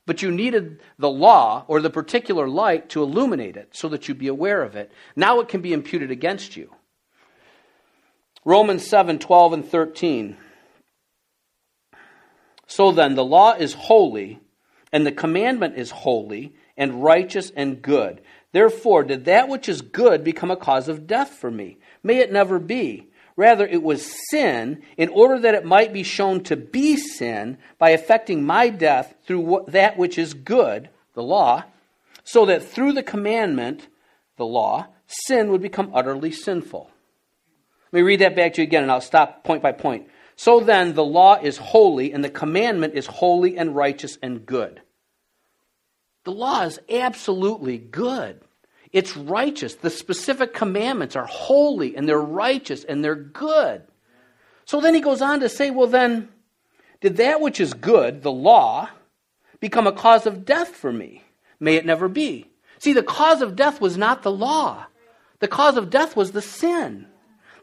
But 0.07 0.23
you 0.23 0.31
needed 0.31 0.81
the 0.97 1.11
law 1.11 1.63
or 1.67 1.79
the 1.79 1.91
particular 1.91 2.49
light 2.49 2.89
to 2.89 3.03
illuminate 3.03 3.55
it 3.55 3.69
so 3.71 3.87
that 3.89 4.07
you'd 4.07 4.17
be 4.17 4.27
aware 4.27 4.63
of 4.63 4.75
it. 4.75 4.91
Now 5.15 5.39
it 5.39 5.47
can 5.47 5.61
be 5.61 5.73
imputed 5.73 6.09
against 6.09 6.57
you. 6.57 6.73
Romans 8.43 8.85
7 8.85 9.19
12 9.19 9.53
and 9.53 9.65
13. 9.65 10.37
So 12.65 12.91
then, 12.91 13.13
the 13.13 13.23
law 13.23 13.53
is 13.53 13.73
holy, 13.73 14.39
and 14.91 15.05
the 15.05 15.11
commandment 15.11 15.77
is 15.77 15.91
holy, 15.91 16.55
and 16.75 17.03
righteous, 17.03 17.51
and 17.55 17.79
good. 17.79 18.21
Therefore, 18.51 19.03
did 19.03 19.25
that 19.25 19.47
which 19.47 19.69
is 19.69 19.81
good 19.81 20.23
become 20.23 20.49
a 20.49 20.57
cause 20.57 20.89
of 20.89 21.05
death 21.05 21.29
for 21.29 21.51
me? 21.51 21.77
May 22.03 22.17
it 22.19 22.31
never 22.31 22.59
be. 22.59 23.07
Rather, 23.35 23.65
it 23.65 23.81
was 23.81 24.13
sin 24.29 24.83
in 24.95 25.09
order 25.09 25.39
that 25.39 25.55
it 25.55 25.65
might 25.65 25.91
be 25.91 26.03
shown 26.03 26.43
to 26.43 26.55
be 26.55 26.97
sin 26.97 27.57
by 27.79 27.91
effecting 27.91 28.43
my 28.43 28.69
death 28.69 29.15
through 29.25 29.65
that 29.69 29.97
which 29.97 30.19
is 30.19 30.35
good, 30.35 30.89
the 31.13 31.23
law, 31.23 31.63
so 32.23 32.45
that 32.45 32.63
through 32.63 32.93
the 32.93 33.01
commandment, 33.01 33.87
the 34.37 34.45
law, 34.45 34.85
sin 35.07 35.49
would 35.49 35.61
become 35.61 35.91
utterly 35.93 36.31
sinful. 36.31 36.91
Let 37.91 37.99
me 37.99 38.03
read 38.03 38.21
that 38.21 38.35
back 38.35 38.53
to 38.53 38.61
you 38.61 38.67
again, 38.67 38.83
and 38.83 38.91
I'll 38.91 39.01
stop 39.01 39.43
point 39.43 39.63
by 39.63 39.71
point. 39.71 40.07
So 40.35 40.59
then, 40.59 40.93
the 40.93 41.05
law 41.05 41.39
is 41.41 41.57
holy, 41.57 42.11
and 42.11 42.23
the 42.23 42.29
commandment 42.29 42.93
is 42.93 43.05
holy 43.05 43.57
and 43.57 43.75
righteous 43.75 44.17
and 44.21 44.45
good. 44.45 44.81
The 46.23 46.31
law 46.31 46.63
is 46.63 46.79
absolutely 46.89 47.77
good. 47.77 48.41
It's 48.93 49.17
righteous. 49.17 49.73
The 49.73 49.89
specific 49.89 50.53
commandments 50.53 51.15
are 51.15 51.25
holy 51.25 51.97
and 51.97 52.07
they're 52.07 52.21
righteous 52.21 52.83
and 52.83 53.03
they're 53.03 53.15
good. 53.15 53.81
So 54.65 54.79
then 54.79 54.93
he 54.93 55.01
goes 55.01 55.21
on 55.21 55.39
to 55.41 55.49
say, 55.49 55.71
well, 55.71 55.87
then, 55.87 56.29
did 57.01 57.17
that 57.17 57.41
which 57.41 57.59
is 57.59 57.73
good, 57.73 58.21
the 58.21 58.31
law, 58.31 58.89
become 59.59 59.87
a 59.87 59.91
cause 59.91 60.25
of 60.25 60.45
death 60.45 60.69
for 60.69 60.93
me? 60.93 61.23
May 61.59 61.75
it 61.75 61.85
never 61.85 62.07
be. 62.07 62.49
See, 62.77 62.93
the 62.93 63.03
cause 63.03 63.41
of 63.41 63.55
death 63.55 63.81
was 63.81 63.97
not 63.97 64.23
the 64.23 64.31
law, 64.31 64.85
the 65.39 65.47
cause 65.47 65.75
of 65.75 65.89
death 65.89 66.15
was 66.15 66.31
the 66.31 66.41
sin. 66.41 67.07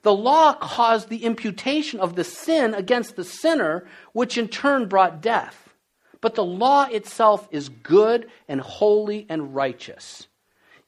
The 0.03 0.15
law 0.15 0.55
caused 0.55 1.09
the 1.09 1.25
imputation 1.25 2.01
of 2.01 2.17
the 2.17 2.25
sin 2.25 2.75
against 2.75 3.17
the 3.17 3.25
sinner, 3.25 3.87
which 4.13 4.39
in 4.39 4.49
turn 4.49 4.89
brought 4.89 5.21
death. 5.21 5.75
But 6.23 6.35
the 6.35 6.45
law 6.45 6.85
itself 6.85 7.49
is 7.51 7.69
good 7.69 8.31
and 8.49 8.61
holy 8.61 9.27
and 9.29 9.55
righteous. 9.55 10.27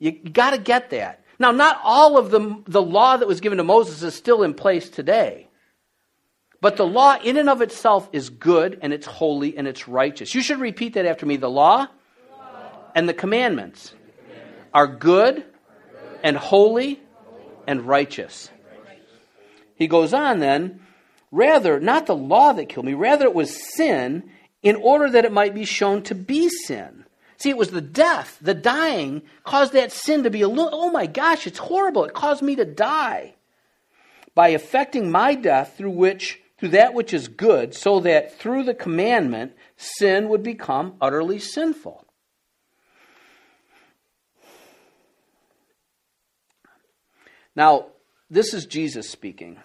You, 0.02 0.11
got 0.11 0.50
to 0.50 0.59
get 0.59 0.90
that. 0.90 1.23
Now, 1.38 1.52
not 1.52 1.80
all 1.85 2.18
of 2.18 2.32
the, 2.32 2.61
the 2.66 2.82
law 2.82 3.16
that 3.16 3.28
was 3.28 3.40
given 3.40 3.59
to 3.59 3.64
Moses 3.64 4.02
is 4.02 4.14
still 4.14 4.42
in 4.42 4.52
place 4.52 4.90
today. 4.90 5.47
But 6.61 6.76
the 6.76 6.85
law, 6.85 7.18
in 7.23 7.37
and 7.37 7.49
of 7.49 7.62
itself, 7.62 8.09
is 8.12 8.28
good 8.28 8.80
and 8.82 8.92
it's 8.92 9.06
holy 9.06 9.56
and 9.56 9.68
it's 9.68 9.87
righteous. 9.87 10.35
You 10.35 10.42
should 10.42 10.59
repeat 10.59 10.94
that 10.94 11.06
after 11.06 11.25
me. 11.25 11.37
The 11.37 11.49
law, 11.49 11.87
the 11.87 12.37
law. 12.37 12.71
and 12.97 13.09
the 13.09 13.14
commandments, 13.14 13.90
the 13.90 14.23
commandments. 14.23 14.71
Are, 14.75 14.87
good 14.88 15.37
are 15.37 15.40
good 15.40 16.21
and 16.25 16.37
holy, 16.37 17.00
holy 17.14 17.44
and 17.68 17.82
righteous. 17.82 18.50
righteous. 18.85 19.04
He 19.76 19.87
goes 19.87 20.12
on 20.12 20.40
then, 20.40 20.80
rather, 21.30 21.78
not 21.78 22.06
the 22.06 22.16
law 22.16 22.52
that 22.52 22.68
killed 22.68 22.87
me, 22.87 22.94
rather 22.94 23.26
it 23.26 23.35
was 23.35 23.76
sin 23.76 24.28
in 24.64 24.75
order 24.75 25.09
that 25.11 25.25
it 25.25 25.30
might 25.30 25.54
be 25.54 25.64
shown 25.64 26.02
to 26.02 26.16
be 26.16 26.49
sin. 26.49 27.04
See, 27.43 27.51
it 27.51 27.59
was 27.59 27.71
the 27.71 27.81
death, 27.81 28.39
the 28.41 28.55
dying, 28.55 29.23
caused 29.43 29.73
that 29.73 29.91
sin 29.91 30.23
to 30.23 30.31
be 30.31 30.43
a 30.43 30.49
little, 30.49 30.71
oh 30.73 30.93
my 30.93 31.07
gosh, 31.07 31.45
it's 31.45 31.59
horrible. 31.59 32.05
It 32.05 32.15
caused 32.15 32.41
me 32.41 32.55
to 32.55 32.65
die. 32.65 33.35
By 34.33 34.51
effecting 34.51 35.11
my 35.11 35.35
death 35.35 35.75
through 35.77 35.91
which, 35.91 36.41
through 36.57 36.69
that 36.69 36.95
which 36.95 37.13
is 37.13 37.27
good, 37.27 37.75
so 37.75 37.99
that 37.99 38.39
through 38.39 38.63
the 38.63 38.75
commandment, 38.75 39.57
sin 39.77 40.29
would 40.29 40.45
become 40.45 40.95
utterly 41.01 41.41
sinful. 41.41 42.07
Now, 47.57 47.87
this 48.31 48.55
is 48.55 48.67
Jesus 48.67 49.11
speaking. 49.11 49.59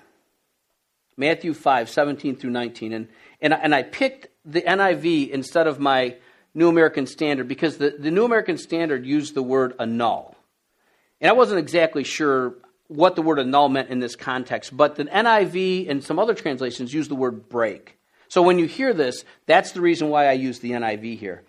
Matthew 1.15 1.53
5, 1.53 1.91
17 1.91 2.37
through 2.37 2.49
19. 2.49 2.93
And, 2.93 3.07
and, 3.39 3.53
and 3.53 3.75
I 3.75 3.83
picked 3.83 4.29
the 4.43 4.63
NIV 4.63 5.29
instead 5.29 5.67
of 5.67 5.79
my 5.79 6.15
New 6.53 6.69
American 6.69 7.05
Standard 7.05 7.47
because 7.47 7.77
the, 7.77 7.95
the 7.97 8.11
New 8.11 8.25
American 8.25 8.57
Standard 8.57 9.05
used 9.05 9.33
the 9.33 9.43
word 9.43 9.73
annul. 9.79 10.35
And 11.21 11.29
I 11.29 11.33
wasn't 11.33 11.59
exactly 11.59 12.03
sure 12.03 12.55
what 12.87 13.15
the 13.15 13.21
word 13.21 13.39
annul 13.39 13.69
meant 13.69 13.89
in 13.89 13.99
this 13.99 14.15
context, 14.15 14.75
but 14.75 14.95
the 14.95 15.05
NIV 15.05 15.89
and 15.89 16.03
some 16.03 16.19
other 16.19 16.33
translations 16.33 16.93
use 16.93 17.07
the 17.07 17.15
word 17.15 17.49
break. 17.49 17.97
So 18.29 18.41
when 18.41 18.59
you 18.59 18.65
hear 18.65 18.93
this, 18.93 19.23
that's 19.45 19.71
the 19.71 19.81
reason 19.81 20.09
why 20.09 20.27
I 20.27 20.33
use 20.33 20.59
the 20.59 20.71
NIV 20.71 21.17
here. 21.17 21.43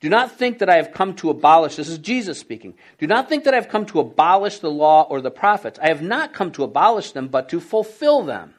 Do 0.00 0.08
not 0.08 0.32
think 0.32 0.58
that 0.58 0.68
I 0.68 0.76
have 0.76 0.92
come 0.92 1.14
to 1.16 1.30
abolish, 1.30 1.76
this 1.76 1.88
is 1.88 1.98
Jesus 1.98 2.38
speaking. 2.38 2.74
Do 2.98 3.06
not 3.06 3.28
think 3.28 3.44
that 3.44 3.54
I 3.54 3.56
have 3.56 3.68
come 3.68 3.86
to 3.86 4.00
abolish 4.00 4.58
the 4.58 4.70
law 4.70 5.06
or 5.08 5.20
the 5.20 5.30
prophets. 5.30 5.78
I 5.80 5.88
have 5.88 6.02
not 6.02 6.32
come 6.34 6.50
to 6.52 6.64
abolish 6.64 7.12
them, 7.12 7.28
but 7.28 7.48
to 7.50 7.60
fulfill 7.60 8.22
them. 8.22 8.54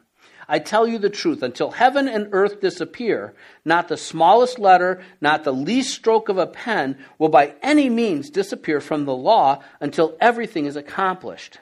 I 0.48 0.58
tell 0.58 0.86
you 0.86 0.98
the 0.98 1.10
truth, 1.10 1.42
until 1.42 1.70
heaven 1.70 2.08
and 2.08 2.28
earth 2.32 2.60
disappear, 2.60 3.34
not 3.64 3.88
the 3.88 3.96
smallest 3.96 4.58
letter, 4.58 5.02
not 5.20 5.44
the 5.44 5.52
least 5.52 5.94
stroke 5.94 6.28
of 6.28 6.38
a 6.38 6.46
pen 6.46 6.98
will 7.18 7.28
by 7.28 7.54
any 7.62 7.88
means 7.88 8.30
disappear 8.30 8.80
from 8.80 9.04
the 9.04 9.14
law 9.14 9.62
until 9.80 10.16
everything 10.20 10.66
is 10.66 10.76
accomplished. 10.76 11.58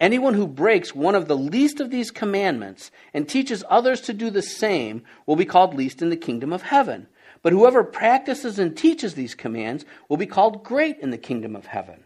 Anyone 0.00 0.34
who 0.34 0.48
breaks 0.48 0.94
one 0.94 1.14
of 1.14 1.28
the 1.28 1.36
least 1.36 1.78
of 1.78 1.90
these 1.90 2.10
commandments 2.10 2.90
and 3.14 3.28
teaches 3.28 3.62
others 3.68 4.00
to 4.02 4.12
do 4.12 4.30
the 4.30 4.42
same 4.42 5.04
will 5.26 5.36
be 5.36 5.44
called 5.44 5.74
least 5.74 6.02
in 6.02 6.10
the 6.10 6.16
kingdom 6.16 6.52
of 6.52 6.62
heaven. 6.62 7.06
But 7.42 7.52
whoever 7.52 7.84
practices 7.84 8.58
and 8.58 8.76
teaches 8.76 9.14
these 9.14 9.34
commands 9.34 9.84
will 10.08 10.16
be 10.16 10.26
called 10.26 10.64
great 10.64 10.98
in 10.98 11.10
the 11.10 11.18
kingdom 11.18 11.54
of 11.54 11.66
heaven. 11.66 12.04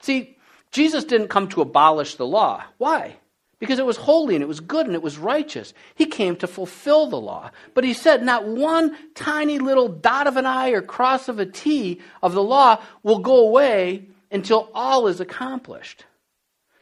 See, 0.00 0.36
Jesus 0.70 1.04
didn't 1.04 1.28
come 1.28 1.48
to 1.48 1.62
abolish 1.62 2.14
the 2.14 2.26
law. 2.26 2.64
Why? 2.78 3.16
Because 3.58 3.78
it 3.78 3.86
was 3.86 3.96
holy 3.96 4.34
and 4.34 4.42
it 4.42 4.48
was 4.48 4.60
good 4.60 4.86
and 4.86 4.94
it 4.94 5.02
was 5.02 5.18
righteous. 5.18 5.72
He 5.94 6.06
came 6.06 6.36
to 6.36 6.46
fulfill 6.46 7.06
the 7.06 7.20
law. 7.20 7.50
But 7.74 7.84
he 7.84 7.94
said, 7.94 8.22
not 8.22 8.46
one 8.46 8.96
tiny 9.14 9.58
little 9.58 9.88
dot 9.88 10.26
of 10.26 10.36
an 10.36 10.46
I 10.46 10.70
or 10.70 10.82
cross 10.82 11.28
of 11.28 11.38
a 11.38 11.46
T 11.46 12.00
of 12.22 12.34
the 12.34 12.42
law 12.42 12.82
will 13.02 13.20
go 13.20 13.46
away 13.46 14.08
until 14.30 14.70
all 14.74 15.06
is 15.06 15.20
accomplished. 15.20 16.04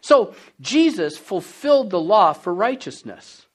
So 0.00 0.35
Jesus 0.61 1.16
fulfilled 1.16 1.90
the 1.90 2.00
law 2.00 2.33
for 2.33 2.52
righteousness, 2.52 3.47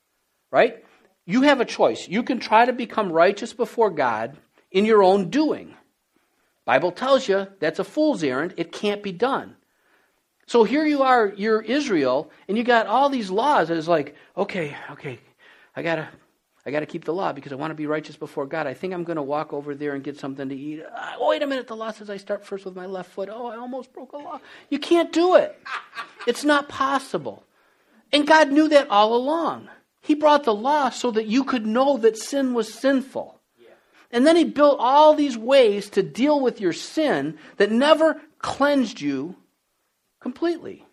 right? 0.51 0.83
You 1.25 1.43
have 1.43 1.61
a 1.61 1.65
choice. 1.65 2.07
You 2.07 2.23
can 2.23 2.39
try 2.39 2.65
to 2.65 2.73
become 2.73 3.11
righteous 3.11 3.53
before 3.53 3.91
God 3.91 4.37
in 4.71 4.85
your 4.85 5.03
own 5.03 5.29
doing. 5.29 5.75
Bible 6.65 6.91
tells 6.91 7.27
you 7.27 7.47
that's 7.59 7.79
a 7.79 7.83
fool's 7.83 8.23
errand. 8.23 8.53
It 8.57 8.71
can't 8.71 9.03
be 9.03 9.11
done. 9.11 9.55
So 10.49 10.63
here 10.63 10.83
you 10.83 11.03
are, 11.03 11.31
you're 11.37 11.61
Israel, 11.61 12.31
and 12.47 12.57
you 12.57 12.63
got 12.63 12.87
all 12.87 13.07
these 13.09 13.29
laws. 13.29 13.69
It's 13.69 13.87
like, 13.87 14.15
okay, 14.35 14.75
okay, 14.93 15.19
I 15.75 15.83
gotta, 15.83 16.09
I 16.65 16.71
gotta 16.71 16.87
keep 16.87 17.05
the 17.05 17.13
law 17.13 17.33
because 17.33 17.51
I 17.51 17.55
want 17.55 17.69
to 17.69 17.75
be 17.75 17.85
righteous 17.85 18.15
before 18.15 18.47
God. 18.47 18.65
I 18.65 18.73
think 18.73 18.91
I'm 18.95 19.03
going 19.03 19.17
to 19.17 19.21
walk 19.21 19.53
over 19.53 19.75
there 19.75 19.93
and 19.93 20.03
get 20.03 20.17
something 20.17 20.49
to 20.49 20.55
eat. 20.55 20.81
Uh, 20.81 21.11
wait 21.19 21.43
a 21.43 21.45
minute, 21.45 21.67
the 21.67 21.75
law 21.75 21.91
says 21.91 22.09
I 22.09 22.17
start 22.17 22.43
first 22.43 22.65
with 22.65 22.75
my 22.75 22.87
left 22.87 23.11
foot. 23.11 23.29
Oh, 23.31 23.45
I 23.45 23.57
almost 23.57 23.93
broke 23.93 24.13
a 24.13 24.17
law. 24.17 24.39
You 24.71 24.79
can't 24.79 25.13
do 25.13 25.35
it. 25.35 25.55
It's 26.25 26.43
not 26.43 26.67
possible. 26.67 27.43
And 28.11 28.25
God 28.25 28.51
knew 28.51 28.69
that 28.69 28.89
all 28.89 29.15
along. 29.15 29.69
He 30.01 30.15
brought 30.15 30.45
the 30.45 30.55
law 30.55 30.89
so 30.89 31.11
that 31.11 31.27
you 31.27 31.43
could 31.43 31.67
know 31.67 31.97
that 31.97 32.17
sin 32.17 32.55
was 32.55 32.73
sinful. 32.73 33.39
And 34.09 34.25
then 34.25 34.35
he 34.35 34.45
built 34.45 34.77
all 34.79 35.13
these 35.13 35.37
ways 35.37 35.91
to 35.91 36.01
deal 36.01 36.41
with 36.41 36.59
your 36.59 36.73
sin 36.73 37.37
that 37.57 37.71
never 37.71 38.19
cleansed 38.39 38.99
you 38.99 39.35
completely. 40.19 40.85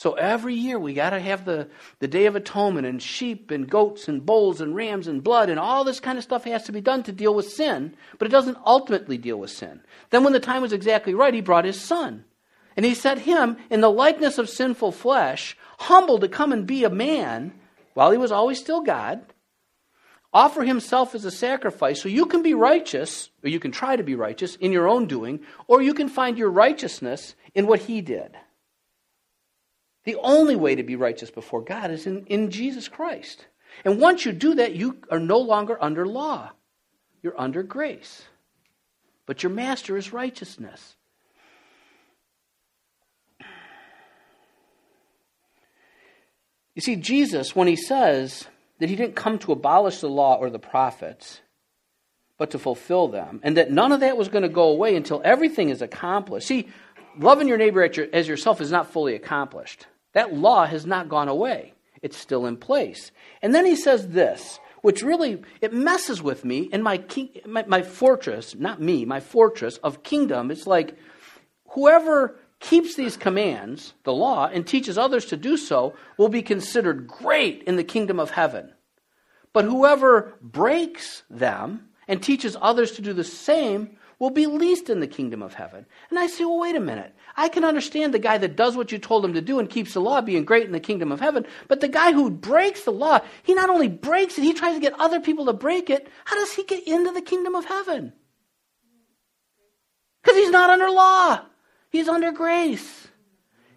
So 0.00 0.14
every 0.14 0.54
year 0.54 0.78
we 0.78 0.94
got 0.94 1.10
to 1.10 1.20
have 1.20 1.44
the, 1.44 1.68
the 1.98 2.08
Day 2.08 2.24
of 2.24 2.34
Atonement 2.34 2.86
and 2.86 3.02
sheep 3.02 3.50
and 3.50 3.68
goats 3.68 4.08
and 4.08 4.24
bulls 4.24 4.62
and 4.62 4.74
rams 4.74 5.06
and 5.06 5.22
blood 5.22 5.50
and 5.50 5.60
all 5.60 5.84
this 5.84 6.00
kind 6.00 6.16
of 6.16 6.24
stuff 6.24 6.44
has 6.44 6.62
to 6.64 6.72
be 6.72 6.80
done 6.80 7.02
to 7.02 7.12
deal 7.12 7.34
with 7.34 7.52
sin, 7.52 7.94
but 8.18 8.26
it 8.26 8.30
doesn't 8.30 8.56
ultimately 8.64 9.18
deal 9.18 9.38
with 9.38 9.50
sin. 9.50 9.82
Then, 10.08 10.24
when 10.24 10.32
the 10.32 10.40
time 10.40 10.62
was 10.62 10.72
exactly 10.72 11.12
right, 11.12 11.34
he 11.34 11.42
brought 11.42 11.66
his 11.66 11.78
son. 11.78 12.24
And 12.78 12.86
he 12.86 12.94
set 12.94 13.18
him 13.18 13.58
in 13.68 13.82
the 13.82 13.90
likeness 13.90 14.38
of 14.38 14.48
sinful 14.48 14.92
flesh, 14.92 15.54
humble 15.78 16.18
to 16.20 16.28
come 16.28 16.52
and 16.52 16.66
be 16.66 16.84
a 16.84 16.88
man 16.88 17.52
while 17.92 18.10
he 18.10 18.16
was 18.16 18.32
always 18.32 18.58
still 18.58 18.80
God, 18.80 19.20
offer 20.32 20.62
himself 20.62 21.14
as 21.14 21.26
a 21.26 21.30
sacrifice 21.30 22.00
so 22.00 22.08
you 22.08 22.24
can 22.24 22.42
be 22.42 22.54
righteous, 22.54 23.28
or 23.44 23.50
you 23.50 23.60
can 23.60 23.70
try 23.70 23.96
to 23.96 24.02
be 24.02 24.14
righteous 24.14 24.56
in 24.56 24.72
your 24.72 24.88
own 24.88 25.06
doing, 25.06 25.40
or 25.66 25.82
you 25.82 25.92
can 25.92 26.08
find 26.08 26.38
your 26.38 26.50
righteousness 26.50 27.34
in 27.54 27.66
what 27.66 27.80
he 27.80 28.00
did. 28.00 28.34
The 30.10 30.18
only 30.22 30.56
way 30.56 30.74
to 30.74 30.82
be 30.82 30.96
righteous 30.96 31.30
before 31.30 31.62
God 31.62 31.92
is 31.92 32.04
in, 32.04 32.26
in 32.26 32.50
Jesus 32.50 32.88
Christ. 32.88 33.46
And 33.84 34.00
once 34.00 34.24
you 34.24 34.32
do 34.32 34.56
that, 34.56 34.74
you 34.74 34.98
are 35.08 35.20
no 35.20 35.38
longer 35.38 35.78
under 35.80 36.04
law. 36.04 36.50
You're 37.22 37.40
under 37.40 37.62
grace. 37.62 38.24
But 39.24 39.44
your 39.44 39.52
master 39.52 39.96
is 39.96 40.12
righteousness. 40.12 40.96
You 46.74 46.82
see, 46.82 46.96
Jesus, 46.96 47.54
when 47.54 47.68
he 47.68 47.76
says 47.76 48.48
that 48.80 48.88
he 48.88 48.96
didn't 48.96 49.14
come 49.14 49.38
to 49.38 49.52
abolish 49.52 50.00
the 50.00 50.10
law 50.10 50.38
or 50.38 50.50
the 50.50 50.58
prophets, 50.58 51.40
but 52.36 52.50
to 52.50 52.58
fulfill 52.58 53.06
them, 53.06 53.38
and 53.44 53.56
that 53.56 53.70
none 53.70 53.92
of 53.92 54.00
that 54.00 54.16
was 54.16 54.26
going 54.26 54.42
to 54.42 54.48
go 54.48 54.70
away 54.70 54.96
until 54.96 55.22
everything 55.24 55.68
is 55.68 55.82
accomplished. 55.82 56.48
See, 56.48 56.68
loving 57.16 57.46
your 57.46 57.58
neighbor 57.58 57.88
as 58.12 58.26
yourself 58.26 58.60
is 58.60 58.72
not 58.72 58.90
fully 58.90 59.14
accomplished. 59.14 59.86
That 60.12 60.34
law 60.34 60.66
has 60.66 60.86
not 60.86 61.08
gone 61.08 61.28
away. 61.28 61.74
It's 62.02 62.16
still 62.16 62.46
in 62.46 62.56
place. 62.56 63.12
And 63.42 63.54
then 63.54 63.66
he 63.66 63.76
says 63.76 64.08
this, 64.08 64.58
which 64.82 65.02
really 65.02 65.42
it 65.60 65.72
messes 65.72 66.22
with 66.22 66.44
me 66.44 66.68
in 66.72 66.82
my, 66.82 66.98
king, 66.98 67.30
my, 67.46 67.64
my 67.66 67.82
fortress, 67.82 68.54
not 68.54 68.80
me, 68.80 69.04
my 69.04 69.20
fortress 69.20 69.76
of 69.78 70.02
kingdom. 70.02 70.50
It's 70.50 70.66
like 70.66 70.96
whoever 71.70 72.36
keeps 72.58 72.94
these 72.94 73.16
commands, 73.16 73.94
the 74.04 74.12
law, 74.12 74.46
and 74.46 74.66
teaches 74.66 74.98
others 74.98 75.26
to 75.26 75.36
do 75.36 75.56
so 75.56 75.94
will 76.16 76.28
be 76.28 76.42
considered 76.42 77.06
great 77.06 77.62
in 77.64 77.76
the 77.76 77.84
kingdom 77.84 78.18
of 78.20 78.30
heaven. 78.30 78.72
But 79.52 79.64
whoever 79.64 80.34
breaks 80.40 81.22
them 81.28 81.88
and 82.06 82.22
teaches 82.22 82.56
others 82.60 82.92
to 82.92 83.02
do 83.02 83.12
the 83.12 83.24
same 83.24 83.96
will 84.20 84.30
be 84.30 84.46
least 84.46 84.90
in 84.90 85.00
the 85.00 85.06
kingdom 85.06 85.42
of 85.42 85.54
heaven. 85.54 85.86
And 86.10 86.18
I 86.18 86.26
say, 86.26 86.44
well, 86.44 86.60
wait 86.60 86.76
a 86.76 86.80
minute. 86.80 87.16
I 87.36 87.48
can 87.48 87.64
understand 87.64 88.12
the 88.12 88.18
guy 88.18 88.36
that 88.36 88.54
does 88.54 88.76
what 88.76 88.92
you 88.92 88.98
told 88.98 89.24
him 89.24 89.32
to 89.32 89.40
do 89.40 89.58
and 89.58 89.68
keeps 89.68 89.94
the 89.94 90.00
law 90.00 90.20
being 90.20 90.44
great 90.44 90.66
in 90.66 90.72
the 90.72 90.78
kingdom 90.78 91.10
of 91.10 91.20
heaven, 91.20 91.46
but 91.68 91.80
the 91.80 91.88
guy 91.88 92.12
who 92.12 92.30
breaks 92.30 92.84
the 92.84 92.92
law, 92.92 93.20
he 93.42 93.54
not 93.54 93.70
only 93.70 93.88
breaks 93.88 94.36
it, 94.36 94.44
he 94.44 94.52
tries 94.52 94.74
to 94.74 94.80
get 94.80 95.00
other 95.00 95.20
people 95.20 95.46
to 95.46 95.54
break 95.54 95.88
it. 95.88 96.06
How 96.26 96.36
does 96.36 96.52
he 96.52 96.64
get 96.64 96.86
into 96.86 97.10
the 97.12 97.22
kingdom 97.22 97.54
of 97.54 97.64
heaven? 97.64 98.12
Because 100.22 100.36
he's 100.36 100.50
not 100.50 100.68
under 100.68 100.90
law, 100.90 101.40
he's 101.88 102.08
under 102.08 102.30
grace. 102.30 103.08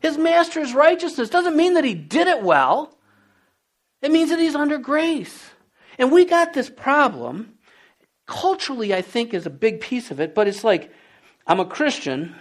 His 0.01 0.17
master's 0.17 0.73
righteousness 0.73 1.29
doesn't 1.29 1.55
mean 1.55 1.75
that 1.75 1.85
he 1.85 1.93
did 1.93 2.27
it 2.27 2.43
well, 2.43 2.97
it 4.01 4.11
means 4.11 4.29
that 4.29 4.39
he's 4.39 4.55
under 4.55 4.77
grace. 4.77 5.51
And 5.97 6.11
we 6.11 6.25
got 6.25 6.53
this 6.53 6.69
problem 6.69 7.52
culturally, 8.25 8.93
I 8.93 9.01
think, 9.01 9.33
is 9.33 9.45
a 9.45 9.51
big 9.51 9.81
piece 9.81 10.11
of 10.11 10.19
it, 10.19 10.33
but 10.35 10.47
it's 10.47 10.63
like, 10.63 10.91
I'm 11.45 11.59
a 11.59 11.65
Christian, 11.65 12.35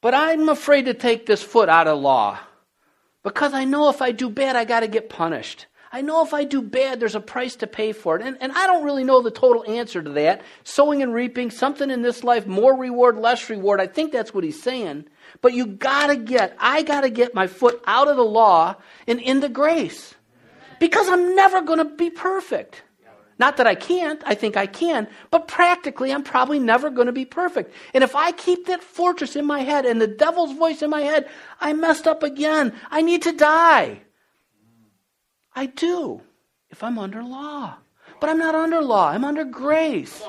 but 0.00 0.14
I'm 0.14 0.48
afraid 0.48 0.86
to 0.86 0.94
take 0.94 1.26
this 1.26 1.42
foot 1.42 1.68
out 1.68 1.88
of 1.88 1.98
law 1.98 2.38
because 3.22 3.54
I 3.54 3.64
know 3.64 3.88
if 3.88 4.02
I 4.02 4.12
do 4.12 4.30
bad, 4.30 4.54
I 4.56 4.64
got 4.64 4.80
to 4.80 4.88
get 4.88 5.08
punished. 5.08 5.66
I 5.90 6.02
know 6.02 6.22
if 6.24 6.34
I 6.34 6.44
do 6.44 6.60
bad, 6.60 7.00
there's 7.00 7.14
a 7.14 7.20
price 7.20 7.56
to 7.56 7.66
pay 7.66 7.92
for 7.92 8.16
it. 8.16 8.22
And, 8.22 8.36
and 8.40 8.52
I 8.52 8.66
don't 8.66 8.84
really 8.84 9.02
know 9.02 9.22
the 9.22 9.30
total 9.30 9.64
answer 9.64 10.02
to 10.02 10.10
that. 10.10 10.42
Sowing 10.62 11.02
and 11.02 11.14
reaping, 11.14 11.50
something 11.50 11.90
in 11.90 12.02
this 12.02 12.22
life, 12.22 12.46
more 12.46 12.76
reward, 12.76 13.16
less 13.16 13.48
reward. 13.48 13.80
I 13.80 13.86
think 13.86 14.12
that's 14.12 14.34
what 14.34 14.44
he's 14.44 14.62
saying. 14.62 15.06
But 15.40 15.54
you 15.54 15.66
got 15.66 16.08
to 16.08 16.16
get, 16.16 16.56
I 16.60 16.82
got 16.82 17.00
to 17.00 17.10
get 17.10 17.34
my 17.34 17.46
foot 17.46 17.82
out 17.86 18.08
of 18.08 18.16
the 18.16 18.24
law 18.24 18.76
and 19.06 19.20
into 19.20 19.48
grace. 19.48 20.14
Because 20.78 21.08
I'm 21.08 21.34
never 21.34 21.62
going 21.62 21.78
to 21.78 21.96
be 21.96 22.10
perfect. 22.10 22.82
Not 23.38 23.58
that 23.58 23.66
I 23.66 23.74
can't, 23.74 24.22
I 24.24 24.34
think 24.34 24.56
I 24.56 24.66
can, 24.66 25.08
but 25.30 25.46
practically 25.46 26.12
I'm 26.12 26.22
probably 26.22 26.58
never 26.58 26.88
going 26.88 27.06
to 27.06 27.12
be 27.12 27.26
perfect. 27.26 27.72
And 27.92 28.02
if 28.02 28.16
I 28.16 28.32
keep 28.32 28.66
that 28.66 28.82
fortress 28.82 29.36
in 29.36 29.44
my 29.44 29.60
head 29.60 29.84
and 29.84 30.00
the 30.00 30.06
devil's 30.06 30.56
voice 30.56 30.80
in 30.80 30.88
my 30.88 31.02
head, 31.02 31.28
I 31.60 31.74
messed 31.74 32.06
up 32.06 32.22
again. 32.22 32.72
I 32.90 33.02
need 33.02 33.22
to 33.22 33.32
die. 33.32 34.00
I 35.54 35.66
do 35.66 36.22
if 36.70 36.82
I'm 36.82 36.98
under 36.98 37.22
law. 37.22 37.76
But 38.20 38.30
I'm 38.30 38.38
not 38.38 38.54
under 38.54 38.80
law, 38.80 39.08
I'm 39.08 39.24
under 39.24 39.44
grace. 39.44 40.22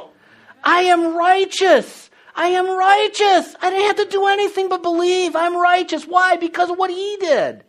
I 0.63 0.81
am 0.81 1.15
righteous. 1.15 2.09
I 2.35 2.49
am 2.49 2.69
righteous. 2.69 3.55
I 3.61 3.69
didn't 3.69 3.87
have 3.87 4.05
to 4.05 4.11
do 4.11 4.27
anything 4.27 4.69
but 4.69 4.83
believe. 4.83 5.35
I'm 5.35 5.57
righteous. 5.57 6.05
Why? 6.05 6.35
Because 6.35 6.69
of 6.69 6.77
what 6.77 6.91
he 6.91 7.17
did. 7.19 7.63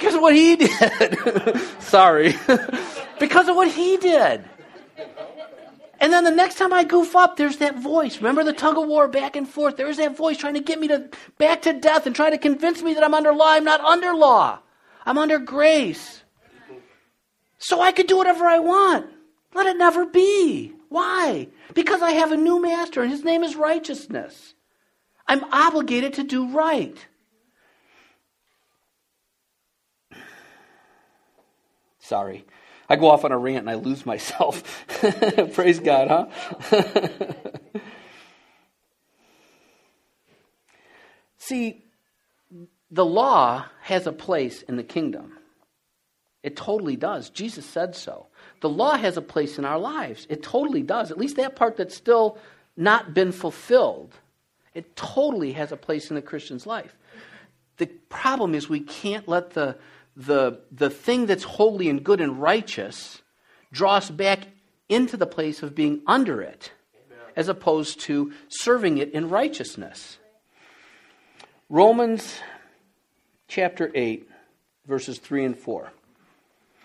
Because 0.00 0.14
of 0.14 0.22
what 0.22 0.34
he 0.34 0.56
did. 0.56 1.60
Sorry. 1.80 2.34
because 3.20 3.48
of 3.48 3.56
what 3.56 3.68
he 3.68 3.98
did. 3.98 4.42
And 6.00 6.10
then 6.10 6.24
the 6.24 6.30
next 6.30 6.54
time 6.54 6.72
I 6.72 6.84
goof 6.84 7.14
up, 7.14 7.36
there's 7.36 7.58
that 7.58 7.78
voice. 7.78 8.16
Remember 8.16 8.42
the 8.42 8.54
tug 8.54 8.78
of 8.78 8.88
war 8.88 9.08
back 9.08 9.36
and 9.36 9.46
forth? 9.46 9.76
There's 9.76 9.98
that 9.98 10.16
voice 10.16 10.38
trying 10.38 10.54
to 10.54 10.60
get 10.60 10.80
me 10.80 10.88
to 10.88 11.10
back 11.36 11.60
to 11.62 11.74
death 11.74 12.06
and 12.06 12.16
trying 12.16 12.30
to 12.30 12.38
convince 12.38 12.80
me 12.80 12.94
that 12.94 13.04
I'm 13.04 13.12
under 13.12 13.34
law. 13.34 13.50
I'm 13.50 13.64
not 13.64 13.82
under 13.82 14.14
law. 14.14 14.60
I'm 15.04 15.18
under 15.18 15.38
grace. 15.38 16.22
So 17.58 17.82
I 17.82 17.92
could 17.92 18.06
do 18.06 18.16
whatever 18.16 18.46
I 18.46 18.58
want. 18.58 19.04
Let 19.52 19.66
it 19.66 19.76
never 19.76 20.06
be. 20.06 20.72
Why? 20.88 21.48
Because 21.74 22.00
I 22.00 22.12
have 22.12 22.32
a 22.32 22.38
new 22.38 22.62
master 22.62 23.02
and 23.02 23.10
his 23.10 23.22
name 23.22 23.42
is 23.42 23.54
righteousness. 23.54 24.54
I'm 25.28 25.44
obligated 25.52 26.14
to 26.14 26.24
do 26.24 26.48
right. 26.48 26.96
Sorry. 32.10 32.44
I 32.88 32.96
go 32.96 33.08
off 33.08 33.24
on 33.24 33.30
a 33.30 33.38
rant 33.38 33.58
and 33.58 33.70
I 33.70 33.74
lose 33.74 34.04
myself. 34.04 34.84
Praise 35.54 35.78
God, 35.78 36.08
huh? 36.08 36.88
See, 41.38 41.84
the 42.90 43.04
law 43.04 43.64
has 43.82 44.08
a 44.08 44.12
place 44.12 44.62
in 44.62 44.74
the 44.74 44.82
kingdom. 44.82 45.38
It 46.42 46.56
totally 46.56 46.96
does. 46.96 47.30
Jesus 47.30 47.64
said 47.64 47.94
so. 47.94 48.26
The 48.60 48.68
law 48.68 48.96
has 48.96 49.16
a 49.16 49.22
place 49.22 49.56
in 49.56 49.64
our 49.64 49.78
lives. 49.78 50.26
It 50.28 50.42
totally 50.42 50.82
does. 50.82 51.12
At 51.12 51.18
least 51.18 51.36
that 51.36 51.54
part 51.54 51.76
that's 51.76 51.94
still 51.94 52.38
not 52.76 53.14
been 53.14 53.30
fulfilled. 53.30 54.16
It 54.74 54.96
totally 54.96 55.52
has 55.52 55.70
a 55.70 55.76
place 55.76 56.10
in 56.10 56.16
the 56.16 56.22
Christian's 56.22 56.66
life. 56.66 56.96
The 57.76 57.86
problem 58.08 58.56
is 58.56 58.68
we 58.68 58.80
can't 58.80 59.28
let 59.28 59.50
the 59.50 59.76
the, 60.16 60.60
the 60.70 60.90
thing 60.90 61.26
that's 61.26 61.44
holy 61.44 61.88
and 61.88 62.04
good 62.04 62.20
and 62.20 62.40
righteous 62.40 63.22
draw 63.72 63.96
us 63.96 64.10
back 64.10 64.40
into 64.88 65.16
the 65.16 65.26
place 65.26 65.62
of 65.62 65.74
being 65.74 66.02
under 66.06 66.42
it, 66.42 66.72
as 67.36 67.48
opposed 67.48 68.00
to 68.00 68.32
serving 68.48 68.98
it 68.98 69.12
in 69.12 69.30
righteousness. 69.30 70.18
Romans 71.68 72.40
chapter 73.46 73.90
8, 73.94 74.28
verses 74.86 75.18
3 75.18 75.44
and 75.44 75.58
4. 75.58 75.92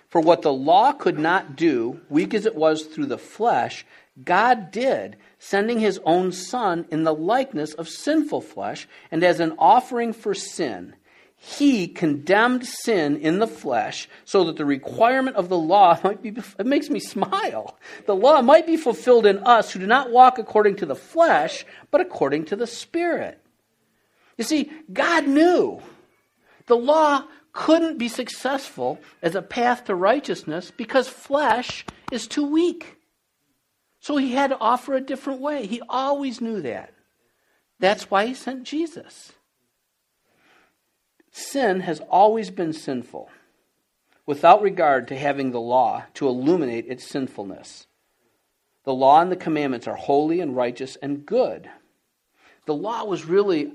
For 0.09 0.21
what 0.21 0.43
the 0.43 0.53
law 0.53 0.93
could 0.93 1.19
not 1.19 1.55
do, 1.55 1.99
weak 2.09 2.33
as 2.33 2.45
it 2.45 2.55
was 2.55 2.83
through 2.83 3.07
the 3.07 3.17
flesh, 3.17 3.85
God 4.23 4.71
did, 4.71 5.17
sending 5.39 5.79
his 5.79 5.99
own 6.05 6.31
Son 6.31 6.85
in 6.89 7.03
the 7.03 7.13
likeness 7.13 7.73
of 7.73 7.89
sinful 7.89 8.41
flesh, 8.41 8.87
and 9.11 9.23
as 9.23 9.39
an 9.39 9.55
offering 9.57 10.13
for 10.13 10.33
sin 10.33 10.95
he 11.37 11.87
condemned 11.87 12.65
sin 12.65 13.17
in 13.17 13.39
the 13.39 13.47
flesh 13.47 14.09
so 14.23 14.45
that 14.45 14.57
the 14.57 14.65
requirement 14.65 15.35
of 15.35 15.47
the 15.49 15.57
law 15.57 15.99
might 16.03 16.21
be 16.21 16.29
it 16.29 16.65
makes 16.65 16.89
me 16.89 16.99
smile. 16.99 17.77
The 18.05 18.15
law 18.15 18.41
might 18.41 18.65
be 18.65 18.77
fulfilled 18.77 19.25
in 19.25 19.37
us 19.39 19.71
who 19.71 19.79
do 19.79 19.87
not 19.87 20.11
walk 20.11 20.39
according 20.39 20.77
to 20.77 20.85
the 20.85 20.95
flesh 20.95 21.65
but 21.91 22.01
according 22.01 22.45
to 22.45 22.55
the 22.55 22.67
spirit. 22.67 23.39
You 24.37 24.43
see 24.43 24.71
god 24.91 25.27
knew. 25.27 25.81
The 26.65 26.75
law 26.75 27.25
couldn't 27.53 27.99
be 27.99 28.09
successful 28.09 28.99
as 29.21 29.35
a 29.35 29.41
path 29.41 29.85
to 29.85 29.95
righteousness 29.95 30.71
because 30.75 31.07
flesh 31.07 31.85
is 32.11 32.27
too 32.27 32.45
weak. 32.45 32.97
So 33.99 34.17
he 34.17 34.33
had 34.33 34.49
to 34.49 34.57
offer 34.57 34.93
a 34.93 35.01
different 35.01 35.41
way. 35.41 35.67
He 35.67 35.81
always 35.87 36.41
knew 36.41 36.61
that. 36.61 36.93
That's 37.79 38.09
why 38.09 38.25
he 38.25 38.33
sent 38.33 38.63
jesus 38.63 39.34
Sin 41.37 41.81
has 41.81 41.99
always 42.09 42.49
been 42.49 42.71
sinful, 42.71 43.29
without 44.25 44.61
regard 44.61 45.09
to 45.09 45.17
having 45.17 45.51
the 45.51 45.59
law 45.59 46.05
to 46.13 46.29
illuminate 46.29 46.85
its 46.87 47.05
sinfulness. 47.05 47.87
The 48.85 48.93
law 48.93 49.19
and 49.19 49.29
the 49.29 49.35
commandments 49.35 49.85
are 49.85 49.97
holy 49.97 50.39
and 50.39 50.55
righteous 50.55 50.95
and 51.01 51.25
good. 51.25 51.69
The 52.67 52.73
law 52.73 53.03
was 53.03 53.25
really, 53.25 53.73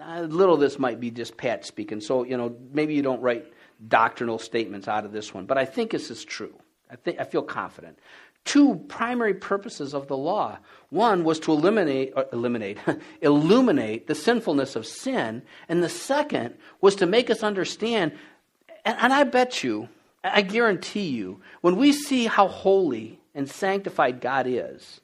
a 0.00 0.22
little 0.22 0.56
this 0.56 0.78
might 0.78 1.00
be 1.00 1.10
just 1.10 1.36
Pat 1.36 1.66
speaking, 1.66 2.00
so, 2.00 2.24
you 2.24 2.38
know, 2.38 2.56
maybe 2.72 2.94
you 2.94 3.02
don't 3.02 3.20
write 3.20 3.44
doctrinal 3.86 4.38
statements 4.38 4.88
out 4.88 5.04
of 5.04 5.12
this 5.12 5.34
one, 5.34 5.44
but 5.44 5.58
I 5.58 5.66
think 5.66 5.90
this 5.90 6.10
is 6.10 6.24
true. 6.24 6.58
I, 6.90 6.96
think, 6.96 7.20
I 7.20 7.24
feel 7.24 7.42
confident 7.42 7.98
two 8.44 8.76
primary 8.88 9.34
purposes 9.34 9.94
of 9.94 10.08
the 10.08 10.16
law. 10.16 10.58
One 10.90 11.24
was 11.24 11.38
to 11.40 11.52
eliminate, 11.52 12.12
uh, 12.16 12.24
eliminate, 12.32 12.78
illuminate 13.20 14.06
the 14.06 14.14
sinfulness 14.14 14.76
of 14.76 14.86
sin, 14.86 15.42
and 15.68 15.82
the 15.82 15.88
second 15.88 16.54
was 16.80 16.96
to 16.96 17.06
make 17.06 17.30
us 17.30 17.42
understand. 17.42 18.12
And, 18.84 18.96
and 18.98 19.12
I 19.12 19.24
bet 19.24 19.62
you, 19.62 19.88
I 20.24 20.42
guarantee 20.42 21.08
you, 21.08 21.40
when 21.60 21.76
we 21.76 21.92
see 21.92 22.26
how 22.26 22.48
holy 22.48 23.20
and 23.34 23.48
sanctified 23.48 24.20
God 24.20 24.46
is, 24.46 25.00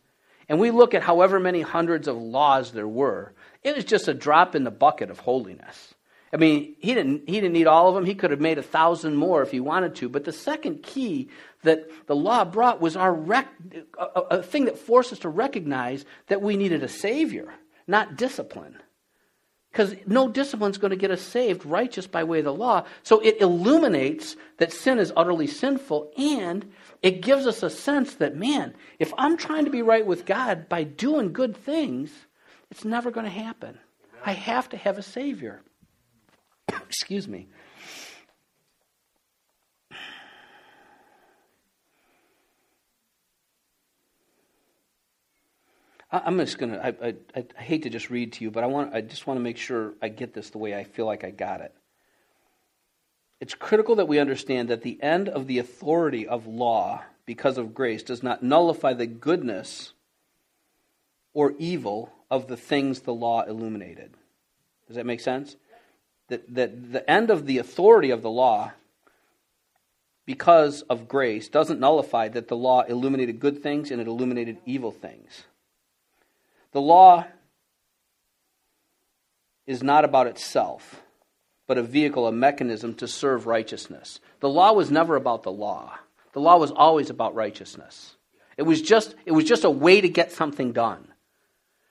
and 0.48 0.58
we 0.58 0.70
look 0.70 0.94
at 0.94 1.02
however 1.02 1.38
many 1.38 1.60
hundreds 1.60 2.08
of 2.08 2.16
laws 2.16 2.72
there 2.72 2.88
were, 2.88 3.32
it 3.62 3.76
was 3.76 3.84
just 3.84 4.08
a 4.08 4.14
drop 4.14 4.54
in 4.54 4.64
the 4.64 4.70
bucket 4.70 5.10
of 5.10 5.20
holiness. 5.20 5.94
I 6.32 6.36
mean, 6.36 6.76
he 6.78 6.94
didn't, 6.94 7.28
he 7.28 7.40
didn't 7.40 7.52
need 7.52 7.66
all 7.66 7.88
of 7.88 7.94
them. 7.94 8.04
He 8.04 8.14
could 8.14 8.30
have 8.30 8.40
made 8.40 8.58
a 8.58 8.62
thousand 8.62 9.16
more 9.16 9.42
if 9.42 9.50
he 9.50 9.60
wanted 9.60 9.94
to. 9.96 10.08
But 10.08 10.24
the 10.24 10.32
second 10.32 10.82
key 10.82 11.28
that 11.62 11.88
the 12.06 12.16
law 12.16 12.44
brought 12.44 12.80
was 12.80 12.96
our 12.96 13.12
rec- 13.12 13.48
a, 13.98 14.04
a 14.04 14.42
thing 14.42 14.66
that 14.66 14.78
forced 14.78 15.12
us 15.12 15.20
to 15.20 15.28
recognize 15.28 16.04
that 16.26 16.42
we 16.42 16.56
needed 16.56 16.82
a 16.82 16.88
Savior, 16.88 17.52
not 17.86 18.16
discipline. 18.16 18.76
Because 19.72 19.94
no 20.06 20.28
discipline 20.28 20.70
is 20.70 20.78
going 20.78 20.90
to 20.90 20.96
get 20.96 21.10
us 21.10 21.20
saved 21.20 21.64
righteous 21.64 22.06
by 22.06 22.24
way 22.24 22.38
of 22.38 22.44
the 22.44 22.54
law. 22.54 22.84
So 23.02 23.20
it 23.20 23.40
illuminates 23.40 24.36
that 24.58 24.72
sin 24.72 24.98
is 24.98 25.12
utterly 25.16 25.46
sinful 25.46 26.12
and 26.16 26.70
it 27.02 27.22
gives 27.22 27.46
us 27.46 27.62
a 27.62 27.70
sense 27.70 28.14
that, 28.16 28.36
man, 28.36 28.74
if 28.98 29.12
I'm 29.16 29.36
trying 29.36 29.66
to 29.66 29.70
be 29.70 29.82
right 29.82 30.04
with 30.04 30.26
God 30.26 30.68
by 30.68 30.84
doing 30.84 31.32
good 31.32 31.56
things, 31.56 32.10
it's 32.70 32.84
never 32.84 33.10
going 33.10 33.24
to 33.24 33.30
happen. 33.30 33.78
I 34.24 34.32
have 34.32 34.68
to 34.70 34.76
have 34.76 34.98
a 34.98 35.02
Savior. 35.02 35.62
Excuse 36.88 37.28
me. 37.28 37.48
I'm 46.10 46.38
just 46.38 46.58
gonna. 46.58 46.78
I, 46.78 47.08
I, 47.08 47.14
I, 47.36 47.62
hate 47.62 47.82
to 47.82 47.90
just 47.90 48.08
read 48.08 48.32
to 48.34 48.44
you, 48.44 48.50
but 48.50 48.64
I 48.64 48.66
want. 48.66 48.94
I 48.94 49.02
just 49.02 49.26
want 49.26 49.38
to 49.38 49.42
make 49.42 49.58
sure 49.58 49.92
I 50.00 50.08
get 50.08 50.32
this 50.32 50.48
the 50.50 50.58
way 50.58 50.74
I 50.74 50.84
feel 50.84 51.04
like 51.04 51.22
I 51.22 51.30
got 51.30 51.60
it. 51.60 51.74
It's 53.40 53.54
critical 53.54 53.96
that 53.96 54.08
we 54.08 54.18
understand 54.18 54.68
that 54.68 54.82
the 54.82 55.00
end 55.02 55.28
of 55.28 55.46
the 55.46 55.58
authority 55.58 56.26
of 56.26 56.46
law, 56.46 57.02
because 57.26 57.58
of 57.58 57.74
grace, 57.74 58.02
does 58.02 58.22
not 58.22 58.42
nullify 58.42 58.94
the 58.94 59.06
goodness 59.06 59.92
or 61.34 61.54
evil 61.58 62.10
of 62.30 62.48
the 62.48 62.56
things 62.56 63.00
the 63.00 63.12
law 63.12 63.42
illuminated. 63.42 64.14
Does 64.86 64.96
that 64.96 65.06
make 65.06 65.20
sense? 65.20 65.56
That, 66.28 66.54
that 66.54 66.92
the 66.92 67.10
end 67.10 67.30
of 67.30 67.46
the 67.46 67.58
authority 67.58 68.10
of 68.10 68.22
the 68.22 68.30
law 68.30 68.72
because 70.26 70.82
of 70.82 71.08
grace 71.08 71.48
doesn't 71.48 71.80
nullify 71.80 72.28
that 72.28 72.48
the 72.48 72.56
law 72.56 72.82
illuminated 72.82 73.40
good 73.40 73.62
things 73.62 73.90
and 73.90 74.00
it 74.00 74.06
illuminated 74.06 74.58
evil 74.66 74.90
things. 74.90 75.44
The 76.72 76.82
law 76.82 77.24
is 79.66 79.82
not 79.82 80.04
about 80.04 80.26
itself, 80.26 81.02
but 81.66 81.78
a 81.78 81.82
vehicle, 81.82 82.26
a 82.26 82.32
mechanism 82.32 82.94
to 82.96 83.08
serve 83.08 83.46
righteousness. 83.46 84.20
The 84.40 84.50
law 84.50 84.72
was 84.72 84.90
never 84.90 85.16
about 85.16 85.44
the 85.44 85.52
law. 85.52 85.98
The 86.34 86.40
law 86.40 86.58
was 86.58 86.72
always 86.72 87.08
about 87.08 87.34
righteousness. 87.34 88.16
It 88.58 88.64
was 88.64 88.82
just, 88.82 89.14
it 89.24 89.32
was 89.32 89.44
just 89.44 89.64
a 89.64 89.70
way 89.70 90.00
to 90.00 90.08
get 90.08 90.32
something 90.32 90.72
done. 90.72 91.08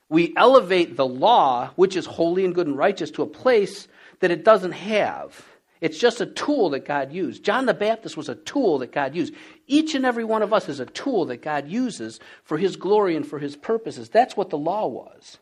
We 0.08 0.32
elevate 0.36 0.96
the 0.96 1.06
law, 1.06 1.70
which 1.76 1.96
is 1.96 2.06
holy 2.06 2.44
and 2.44 2.54
good 2.54 2.66
and 2.66 2.78
righteous, 2.78 3.10
to 3.12 3.22
a 3.22 3.26
place 3.26 3.88
that 4.20 4.30
it 4.30 4.44
doesn't 4.44 4.72
have. 4.72 5.44
It's 5.80 5.98
just 5.98 6.20
a 6.20 6.26
tool 6.26 6.70
that 6.70 6.84
God 6.84 7.12
used. 7.12 7.44
John 7.44 7.66
the 7.66 7.74
Baptist 7.74 8.16
was 8.16 8.28
a 8.28 8.34
tool 8.34 8.78
that 8.78 8.90
God 8.90 9.14
used. 9.14 9.34
Each 9.66 9.94
and 9.94 10.04
every 10.04 10.24
one 10.24 10.42
of 10.42 10.52
us 10.52 10.68
is 10.68 10.80
a 10.80 10.86
tool 10.86 11.26
that 11.26 11.42
God 11.42 11.68
uses 11.68 12.18
for 12.42 12.58
His 12.58 12.76
glory 12.76 13.14
and 13.14 13.26
for 13.26 13.38
His 13.38 13.56
purposes. 13.56 14.08
That's 14.08 14.36
what 14.36 14.50
the 14.50 14.58
law 14.58 14.86
was. 14.86 15.38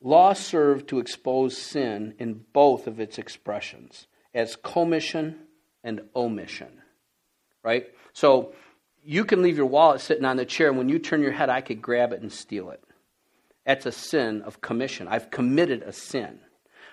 Law 0.00 0.34
served 0.34 0.88
to 0.88 0.98
expose 0.98 1.56
sin 1.56 2.14
in 2.18 2.44
both 2.52 2.86
of 2.86 3.00
its 3.00 3.18
expressions 3.18 4.06
as 4.34 4.56
commission 4.56 5.38
and 5.82 6.02
omission. 6.14 6.82
Right? 7.62 7.86
So 8.12 8.54
you 9.04 9.24
can 9.24 9.42
leave 9.42 9.56
your 9.56 9.66
wallet 9.66 10.00
sitting 10.00 10.24
on 10.24 10.36
the 10.36 10.44
chair, 10.44 10.68
and 10.68 10.78
when 10.78 10.88
you 10.88 10.98
turn 10.98 11.22
your 11.22 11.32
head, 11.32 11.50
I 11.50 11.60
could 11.60 11.82
grab 11.82 12.12
it 12.12 12.22
and 12.22 12.32
steal 12.32 12.70
it. 12.70 12.82
That's 13.66 13.86
a 13.86 13.92
sin 13.92 14.42
of 14.42 14.60
commission. 14.60 15.08
I've 15.08 15.30
committed 15.30 15.82
a 15.82 15.92
sin. 15.92 16.40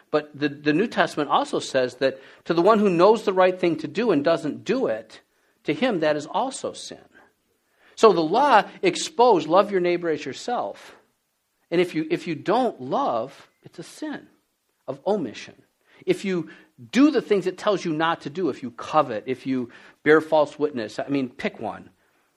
But 0.10 0.38
the, 0.38 0.50
the 0.50 0.74
New 0.74 0.88
Testament 0.88 1.30
also 1.30 1.60
says 1.60 1.96
that 1.96 2.20
to 2.46 2.54
the 2.54 2.62
one 2.62 2.80
who 2.80 2.90
knows 2.90 3.24
the 3.24 3.34
right 3.34 3.58
thing 3.58 3.78
to 3.78 3.88
do 3.88 4.12
and 4.12 4.24
doesn't 4.24 4.66
do 4.66 4.88
it, 4.88 5.22
to 5.64 5.74
him 5.74 6.02
that 6.02 6.18
is 6.18 6.26
also 6.26 6.74
sin. 6.74 6.98
So 7.96 8.12
the 8.12 8.22
law 8.22 8.64
exposed 8.82 9.48
love 9.48 9.72
your 9.72 9.80
neighbor 9.80 10.10
as 10.10 10.26
yourself. 10.26 10.96
And 11.70 11.80
if 11.80 11.96
you, 11.96 12.08
if 12.10 12.28
you 12.28 12.36
don't 12.36 12.82
love, 12.82 13.50
it's 13.64 13.80
a 13.80 13.84
sin 13.84 14.28
of 14.88 15.00
omission. 15.08 15.56
If 16.06 16.26
you 16.26 16.50
do 16.92 17.12
the 17.12 17.22
things 17.22 17.48
it 17.48 17.58
tells 17.58 17.86
you 17.86 17.94
not 17.94 18.22
to 18.22 18.30
do, 18.30 18.50
if 18.50 18.64
you 18.64 18.72
covet, 18.72 19.24
if 19.28 19.46
you 19.46 19.70
bear 20.04 20.20
false 20.20 20.58
witness, 20.58 21.00
I 21.00 21.08
mean, 21.08 21.30
pick 21.30 21.60
one. 21.60 21.90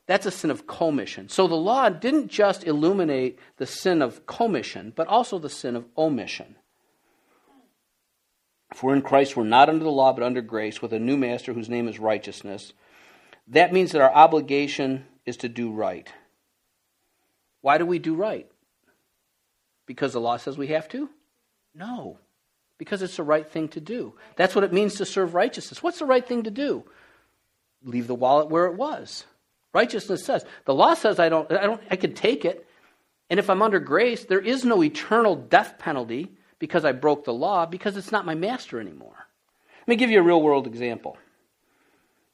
That's 0.06 0.26
a 0.26 0.30
sin 0.30 0.50
of 0.50 0.66
commission. 0.66 1.28
So 1.28 1.46
the 1.46 1.54
law 1.54 1.88
didn't 1.88 2.28
just 2.28 2.66
illuminate 2.66 3.38
the 3.56 3.66
sin 3.66 4.02
of 4.02 4.26
commission, 4.26 4.92
but 4.94 5.08
also 5.08 5.38
the 5.38 5.48
sin 5.48 5.76
of 5.76 5.86
omission. 5.96 6.56
For 8.74 8.94
in 8.94 9.02
Christ, 9.02 9.36
we're 9.36 9.44
not 9.44 9.68
under 9.68 9.84
the 9.84 9.90
law, 9.90 10.12
but 10.12 10.24
under 10.24 10.42
grace, 10.42 10.82
with 10.82 10.92
a 10.92 10.98
new 10.98 11.16
master 11.16 11.52
whose 11.52 11.68
name 11.68 11.88
is 11.88 11.98
righteousness. 11.98 12.72
That 13.48 13.72
means 13.72 13.92
that 13.92 14.02
our 14.02 14.12
obligation 14.12 15.06
is 15.24 15.36
to 15.38 15.48
do 15.48 15.70
right. 15.70 16.08
Why 17.60 17.78
do 17.78 17.86
we 17.86 17.98
do 17.98 18.14
right? 18.14 18.50
Because 19.86 20.12
the 20.12 20.20
law 20.20 20.36
says 20.36 20.58
we 20.58 20.68
have 20.68 20.88
to? 20.88 21.08
No. 21.74 22.18
Because 22.78 23.00
it's 23.00 23.16
the 23.16 23.22
right 23.22 23.46
thing 23.46 23.68
to 23.68 23.80
do. 23.80 24.14
That's 24.36 24.54
what 24.54 24.64
it 24.64 24.72
means 24.72 24.94
to 24.96 25.06
serve 25.06 25.34
righteousness. 25.34 25.82
What's 25.82 26.00
the 26.00 26.04
right 26.04 26.26
thing 26.26 26.42
to 26.42 26.50
do? 26.50 26.84
Leave 27.84 28.06
the 28.06 28.14
wallet 28.14 28.48
where 28.48 28.66
it 28.66 28.74
was. 28.74 29.24
Righteousness 29.74 30.24
says. 30.24 30.46
The 30.64 30.74
law 30.74 30.94
says 30.94 31.18
I 31.18 31.28
don't, 31.28 31.50
I 31.52 31.64
don't, 31.64 31.82
I 31.90 31.96
can 31.96 32.14
take 32.14 32.44
it. 32.46 32.66
And 33.28 33.38
if 33.38 33.50
I'm 33.50 33.60
under 33.60 33.80
grace, 33.80 34.24
there 34.24 34.40
is 34.40 34.64
no 34.64 34.82
eternal 34.82 35.34
death 35.34 35.78
penalty 35.78 36.30
because 36.58 36.84
I 36.84 36.92
broke 36.92 37.24
the 37.24 37.34
law 37.34 37.66
because 37.66 37.96
it's 37.96 38.12
not 38.12 38.24
my 38.24 38.34
master 38.34 38.80
anymore. 38.80 39.26
Let 39.80 39.88
me 39.88 39.96
give 39.96 40.10
you 40.10 40.20
a 40.20 40.22
real 40.22 40.40
world 40.40 40.66
example. 40.66 41.18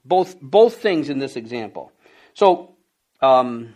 Both, 0.05 0.41
both 0.41 0.77
things 0.77 1.09
in 1.09 1.19
this 1.19 1.37
example. 1.37 1.93
So, 2.35 2.75
um, 3.21 3.75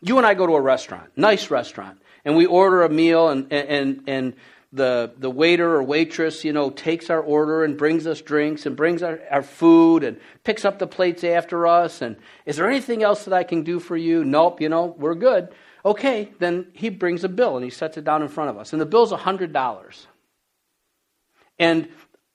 you 0.00 0.18
and 0.18 0.26
I 0.26 0.34
go 0.34 0.46
to 0.46 0.54
a 0.54 0.60
restaurant, 0.60 1.10
nice 1.16 1.50
restaurant, 1.50 2.00
and 2.24 2.36
we 2.36 2.46
order 2.46 2.82
a 2.82 2.88
meal, 2.90 3.28
and, 3.28 3.50
and, 3.52 4.02
and 4.06 4.34
the, 4.74 5.12
the 5.16 5.30
waiter 5.30 5.76
or 5.76 5.82
waitress, 5.82 6.44
you 6.44 6.52
know, 6.52 6.68
takes 6.68 7.08
our 7.08 7.20
order 7.20 7.64
and 7.64 7.78
brings 7.78 8.06
us 8.06 8.20
drinks 8.20 8.66
and 8.66 8.76
brings 8.76 9.02
our, 9.02 9.20
our 9.30 9.42
food 9.42 10.02
and 10.02 10.18
picks 10.42 10.64
up 10.64 10.80
the 10.80 10.86
plates 10.86 11.22
after 11.22 11.66
us. 11.66 12.02
And 12.02 12.16
is 12.44 12.56
there 12.56 12.68
anything 12.68 13.02
else 13.04 13.24
that 13.24 13.32
I 13.32 13.44
can 13.44 13.62
do 13.62 13.78
for 13.78 13.96
you? 13.96 14.24
Nope, 14.24 14.60
you 14.60 14.68
know, 14.68 14.94
we're 14.98 15.14
good. 15.14 15.54
Okay, 15.84 16.32
then 16.40 16.66
he 16.72 16.88
brings 16.88 17.22
a 17.22 17.28
bill 17.28 17.56
and 17.56 17.64
he 17.64 17.70
sets 17.70 17.96
it 17.96 18.04
down 18.04 18.22
in 18.22 18.28
front 18.28 18.50
of 18.50 18.58
us. 18.58 18.72
And 18.72 18.82
the 18.82 18.86
bill's 18.86 19.12
$100. 19.12 20.06
And 21.58 21.88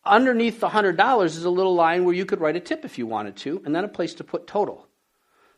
underneath 0.05 0.61
the 0.61 0.69
$100 0.69 1.25
is 1.25 1.43
a 1.43 1.49
little 1.49 1.75
line 1.75 2.05
where 2.05 2.15
you 2.15 2.25
could 2.25 2.39
write 2.39 2.55
a 2.55 2.61
tip 2.61 2.85
if 2.85 2.97
you 2.97 3.05
wanted 3.05 3.35
to, 3.37 3.61
and 3.65 3.75
then 3.75 3.83
a 3.83 3.89
place 3.89 4.13
to 4.15 4.23
put 4.23 4.47
total. 4.47 4.87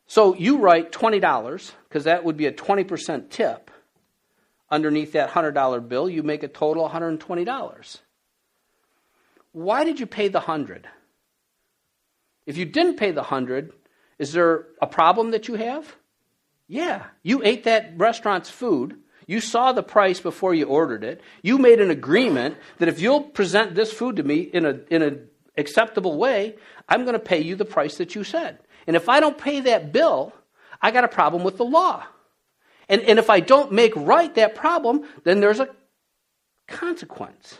So 0.07 0.35
you 0.35 0.57
write 0.57 0.91
$20, 0.91 1.71
because 1.87 2.03
that 2.05 2.23
would 2.23 2.37
be 2.37 2.47
a 2.47 2.51
20% 2.51 3.29
tip. 3.29 3.70
Underneath 4.71 5.11
that 5.13 5.29
$100 5.29 5.87
bill, 5.87 6.09
you 6.09 6.23
make 6.23 6.43
a 6.43 6.47
total 6.47 6.89
$120. 6.89 7.97
Why 9.51 9.83
did 9.83 9.99
you 9.99 10.05
pay 10.05 10.29
the 10.29 10.39
100? 10.39 10.87
If 12.45 12.57
you 12.57 12.65
didn't 12.65 12.97
pay 12.97 13.11
the 13.11 13.21
100, 13.21 13.73
is 14.17 14.33
there 14.33 14.67
a 14.81 14.87
problem 14.87 15.31
that 15.31 15.47
you 15.47 15.55
have? 15.55 15.95
Yeah, 16.67 17.07
you 17.21 17.41
ate 17.43 17.65
that 17.65 17.93
restaurant's 17.97 18.49
food. 18.49 18.97
You 19.27 19.41
saw 19.41 19.71
the 19.71 19.83
price 19.83 20.19
before 20.19 20.53
you 20.53 20.65
ordered 20.65 21.03
it. 21.03 21.21
You 21.41 21.57
made 21.57 21.79
an 21.81 21.91
agreement 21.91 22.57
that 22.79 22.87
if 22.87 22.99
you'll 23.01 23.21
present 23.21 23.75
this 23.75 23.91
food 23.91 24.15
to 24.15 24.23
me 24.23 24.39
in 24.39 24.65
a 24.65 24.79
in 24.89 25.01
an 25.01 25.27
acceptable 25.57 26.17
way, 26.17 26.55
I'm 26.87 27.03
going 27.03 27.13
to 27.13 27.19
pay 27.19 27.39
you 27.41 27.55
the 27.55 27.65
price 27.65 27.97
that 27.97 28.15
you 28.15 28.23
said. 28.23 28.59
And 28.87 28.95
if 28.95 29.09
I 29.09 29.19
don't 29.19 29.37
pay 29.37 29.61
that 29.61 29.91
bill, 29.91 30.33
I 30.81 30.91
got 30.91 31.03
a 31.03 31.09
problem 31.09 31.43
with 31.43 31.57
the 31.57 31.65
law. 31.65 32.03
And, 32.91 33.01
and 33.03 33.19
if 33.19 33.29
I 33.29 33.39
don't 33.39 33.71
make 33.71 33.95
right 33.95 34.35
that 34.35 34.53
problem, 34.53 35.05
then 35.23 35.39
there's 35.39 35.61
a 35.61 35.69
consequence. 36.67 37.57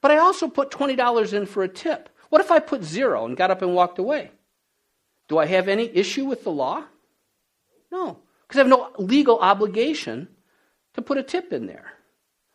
But 0.00 0.10
I 0.10 0.18
also 0.18 0.48
put 0.48 0.72
$20 0.72 1.32
in 1.32 1.46
for 1.46 1.62
a 1.62 1.68
tip. 1.68 2.08
What 2.28 2.40
if 2.40 2.50
I 2.50 2.58
put 2.58 2.82
zero 2.82 3.24
and 3.24 3.36
got 3.36 3.52
up 3.52 3.62
and 3.62 3.76
walked 3.76 4.00
away? 4.00 4.32
Do 5.28 5.38
I 5.38 5.46
have 5.46 5.68
any 5.68 5.88
issue 5.94 6.24
with 6.24 6.42
the 6.42 6.50
law? 6.50 6.82
No, 7.92 8.18
because 8.42 8.58
I 8.58 8.62
have 8.62 8.68
no 8.68 8.90
legal 8.98 9.38
obligation 9.38 10.26
to 10.94 11.02
put 11.02 11.16
a 11.16 11.22
tip 11.22 11.52
in 11.52 11.66
there. 11.66 11.92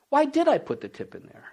Why 0.10 0.26
did 0.26 0.50
I 0.50 0.58
put 0.58 0.82
the 0.82 0.90
tip 0.90 1.16
in 1.16 1.24
there? 1.24 1.46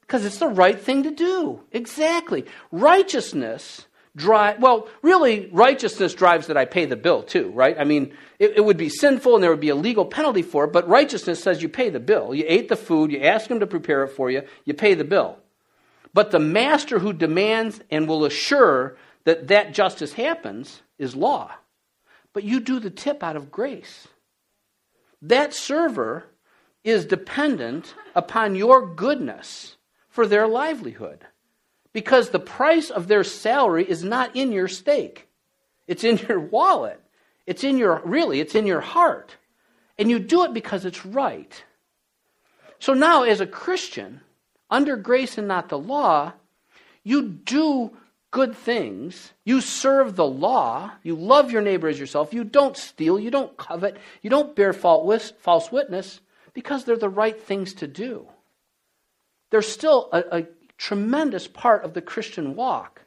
Because 0.00 0.24
it's 0.24 0.38
the 0.38 0.48
right 0.48 0.78
thing 0.78 1.04
to 1.04 1.12
do. 1.12 1.60
Exactly. 1.70 2.44
Righteousness 2.72 3.86
drive 4.14 4.60
well 4.60 4.88
really 5.00 5.48
righteousness 5.52 6.12
drives 6.12 6.46
that 6.46 6.56
i 6.56 6.66
pay 6.66 6.84
the 6.84 6.96
bill 6.96 7.22
too 7.22 7.50
right? 7.54 7.76
I 7.78 7.84
mean 7.84 8.12
it, 8.38 8.56
it, 8.56 8.64
would 8.64 8.76
be 8.76 8.88
sinful 8.88 9.34
and 9.34 9.42
there 9.42 9.50
would 9.50 9.60
be 9.60 9.70
a 9.70 9.74
legal 9.74 10.04
penalty 10.04 10.42
for 10.42 10.64
it 10.64 10.72
but 10.72 10.86
righteousness 10.86 11.42
says 11.42 11.62
you 11.62 11.68
pay 11.68 11.88
the 11.88 12.00
bill. 12.00 12.34
You 12.34 12.44
ate 12.46 12.68
the 12.68 12.76
food 12.76 13.10
you 13.10 13.20
ask 13.22 13.50
him 13.50 13.60
to 13.60 13.66
prepare 13.66 14.04
it 14.04 14.08
for 14.08 14.30
you 14.30 14.42
you 14.64 14.74
pay 14.74 14.94
the 14.94 15.04
bill. 15.04 15.38
But 16.14 16.30
the 16.30 16.38
master 16.38 16.98
who 16.98 17.12
demands 17.12 17.80
and 17.90 18.06
will 18.06 18.24
assure 18.24 18.96
that 19.24 19.48
that 19.48 19.72
justice 19.72 20.12
happens 20.12 20.82
is 20.98 21.16
law. 21.16 21.50
But 22.32 22.44
you 22.44 22.60
do 22.60 22.78
the 22.80 22.90
tip 22.90 23.22
out 23.22 23.36
of 23.36 23.50
grace. 23.50 24.08
That 25.22 25.54
server 25.54 26.24
is 26.84 27.06
dependent 27.06 27.94
upon 28.14 28.56
your 28.56 28.94
goodness 28.94 29.76
for 30.08 30.26
their 30.26 30.46
livelihood 30.46 31.24
because 31.92 32.30
the 32.30 32.40
price 32.40 32.90
of 32.90 33.08
their 33.08 33.24
salary 33.24 33.84
is 33.88 34.02
not 34.02 34.34
in 34.36 34.52
your 34.52 34.68
stake. 34.68 35.28
It's 35.86 36.04
in 36.04 36.16
your 36.28 36.40
wallet. 36.40 37.00
It's 37.46 37.64
in 37.64 37.78
your, 37.78 38.00
really, 38.04 38.40
it's 38.40 38.54
in 38.54 38.66
your 38.66 38.80
heart. 38.80 39.36
And 39.98 40.10
you 40.10 40.18
do 40.18 40.44
it 40.44 40.54
because 40.54 40.84
it's 40.84 41.04
right. 41.04 41.64
So 42.78 42.94
now, 42.94 43.22
as 43.22 43.40
a 43.40 43.46
Christian, 43.46 44.20
under 44.70 44.96
grace 44.96 45.38
and 45.38 45.46
not 45.46 45.68
the 45.68 45.78
law, 45.78 46.32
you 47.04 47.28
do 47.28 47.96
good 48.30 48.56
things. 48.56 49.32
You 49.44 49.60
serve 49.60 50.16
the 50.16 50.26
law. 50.26 50.90
You 51.02 51.14
love 51.14 51.52
your 51.52 51.62
neighbor 51.62 51.88
as 51.88 52.00
yourself. 52.00 52.32
You 52.32 52.42
don't 52.42 52.76
steal. 52.76 53.20
You 53.20 53.30
don't 53.30 53.56
covet. 53.56 53.98
You 54.22 54.30
don't 54.30 54.56
bear 54.56 54.72
false 54.72 55.70
witness 55.70 56.20
because 56.54 56.84
they're 56.84 56.96
the 56.96 57.08
right 57.08 57.40
things 57.40 57.74
to 57.74 57.86
do. 57.86 58.26
There's 59.50 59.68
still 59.68 60.08
a, 60.12 60.38
a 60.38 60.46
tremendous 60.82 61.46
part 61.46 61.84
of 61.84 61.94
the 61.94 62.02
Christian 62.02 62.56
walk. 62.56 63.02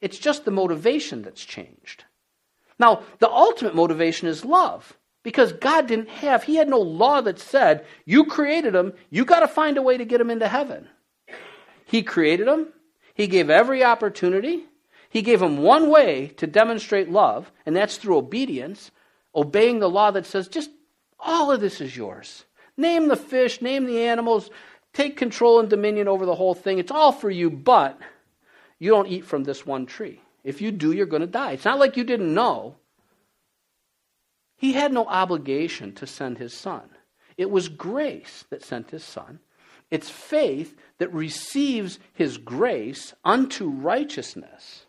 It's 0.00 0.18
just 0.18 0.46
the 0.46 0.50
motivation 0.50 1.20
that's 1.20 1.44
changed. 1.44 2.04
Now, 2.78 3.02
the 3.18 3.28
ultimate 3.28 3.74
motivation 3.74 4.28
is 4.28 4.46
love. 4.46 4.96
Because 5.22 5.52
God 5.52 5.86
didn't 5.88 6.08
have, 6.08 6.44
He 6.44 6.56
had 6.56 6.70
no 6.70 6.78
law 6.78 7.20
that 7.20 7.38
said, 7.38 7.84
you 8.06 8.24
created 8.24 8.72
them, 8.72 8.94
you 9.10 9.26
got 9.26 9.40
to 9.40 9.48
find 9.48 9.76
a 9.76 9.82
way 9.82 9.98
to 9.98 10.06
get 10.06 10.18
them 10.18 10.30
into 10.30 10.48
heaven. 10.48 10.88
He 11.84 12.02
created 12.02 12.48
them, 12.48 12.68
He 13.12 13.26
gave 13.26 13.50
every 13.50 13.84
opportunity, 13.84 14.64
He 15.10 15.20
gave 15.20 15.40
them 15.40 15.58
one 15.58 15.90
way 15.90 16.28
to 16.38 16.46
demonstrate 16.46 17.10
love, 17.10 17.52
and 17.66 17.76
that's 17.76 17.98
through 17.98 18.16
obedience, 18.16 18.90
obeying 19.34 19.80
the 19.80 19.90
law 19.90 20.10
that 20.12 20.24
says, 20.24 20.48
just 20.48 20.70
all 21.20 21.50
of 21.50 21.60
this 21.60 21.82
is 21.82 21.94
yours. 21.94 22.44
Name 22.78 23.08
the 23.08 23.16
fish, 23.16 23.60
name 23.60 23.84
the 23.84 24.00
animals, 24.00 24.48
take 24.92 25.16
control 25.16 25.60
and 25.60 25.68
dominion 25.68 26.08
over 26.08 26.26
the 26.26 26.34
whole 26.34 26.54
thing. 26.54 26.78
It's 26.78 26.90
all 26.90 27.12
for 27.12 27.30
you, 27.30 27.50
but 27.50 27.98
you 28.78 28.90
don't 28.90 29.08
eat 29.08 29.24
from 29.24 29.44
this 29.44 29.66
one 29.66 29.86
tree. 29.86 30.20
If 30.44 30.60
you 30.60 30.72
do, 30.72 30.92
you're 30.92 31.06
going 31.06 31.20
to 31.20 31.26
die. 31.26 31.52
It's 31.52 31.64
not 31.64 31.78
like 31.78 31.96
you 31.96 32.04
didn't 32.04 32.32
know. 32.32 32.76
He 34.56 34.72
had 34.72 34.92
no 34.92 35.06
obligation 35.06 35.94
to 35.94 36.06
send 36.06 36.38
his 36.38 36.52
son. 36.52 36.88
It 37.36 37.50
was 37.50 37.68
grace 37.68 38.44
that 38.50 38.64
sent 38.64 38.90
his 38.90 39.04
son. 39.04 39.40
It's 39.90 40.10
faith 40.10 40.76
that 40.98 41.12
receives 41.14 41.98
his 42.12 42.36
grace 42.36 43.14
unto 43.24 43.68
righteousness. 43.68 44.86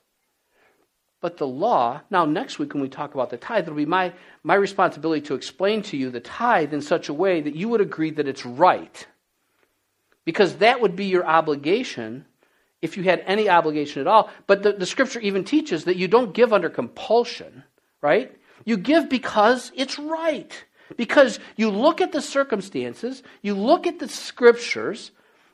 But 1.22 1.38
the 1.38 1.48
law, 1.48 2.02
now 2.10 2.26
next 2.26 2.60
week 2.60 2.74
when 2.74 2.82
we 2.82 2.90
talk 2.90 3.14
about 3.14 3.30
the 3.30 3.38
tithe, 3.38 3.64
it'll 3.64 3.76
be 3.76 3.86
my, 3.86 4.14
my 4.44 4.56
responsibility 4.56 5.22
to 5.28 5.36
explain 5.36 5.82
to 5.84 5.98
you 5.98 6.10
the 6.10 6.20
tithe 6.20 6.74
in 6.74 6.82
such 6.82 7.10
a 7.10 7.14
way 7.14 7.42
that 7.42 7.56
you 7.56 7.70
would 7.70 7.82
agree 7.82 8.12
that 8.12 8.28
it's 8.28 8.46
right 8.46 9.06
because 10.26 10.58
that 10.58 10.82
would 10.82 10.96
be 10.96 11.06
your 11.06 11.26
obligation 11.26 12.26
if 12.82 12.98
you 12.98 13.04
had 13.04 13.24
any 13.26 13.50
obligation 13.50 14.02
at 14.02 14.08
all. 14.08 14.30
But 14.48 14.64
the, 14.64 14.74
the 14.74 14.86
scripture 14.86 15.20
even 15.20 15.44
teaches 15.44 15.86
that 15.86 15.98
you 15.98 16.08
don't 16.08 16.34
give 16.34 16.54
under 16.54 16.70
compulsion, 16.70 17.64
right? 18.02 18.36
You 18.66 18.78
give 18.78 19.10
because 19.10 19.72
it's 19.76 20.00
right. 20.00 20.66
Because 20.96 21.40
you 21.56 21.70
look 21.70 22.02
at 22.02 22.12
the 22.12 22.22
circumstances, 22.22 23.22
you 23.42 23.54
look 23.54 23.86
at 23.86 24.00
the 24.00 24.08
scriptures, 24.10 25.12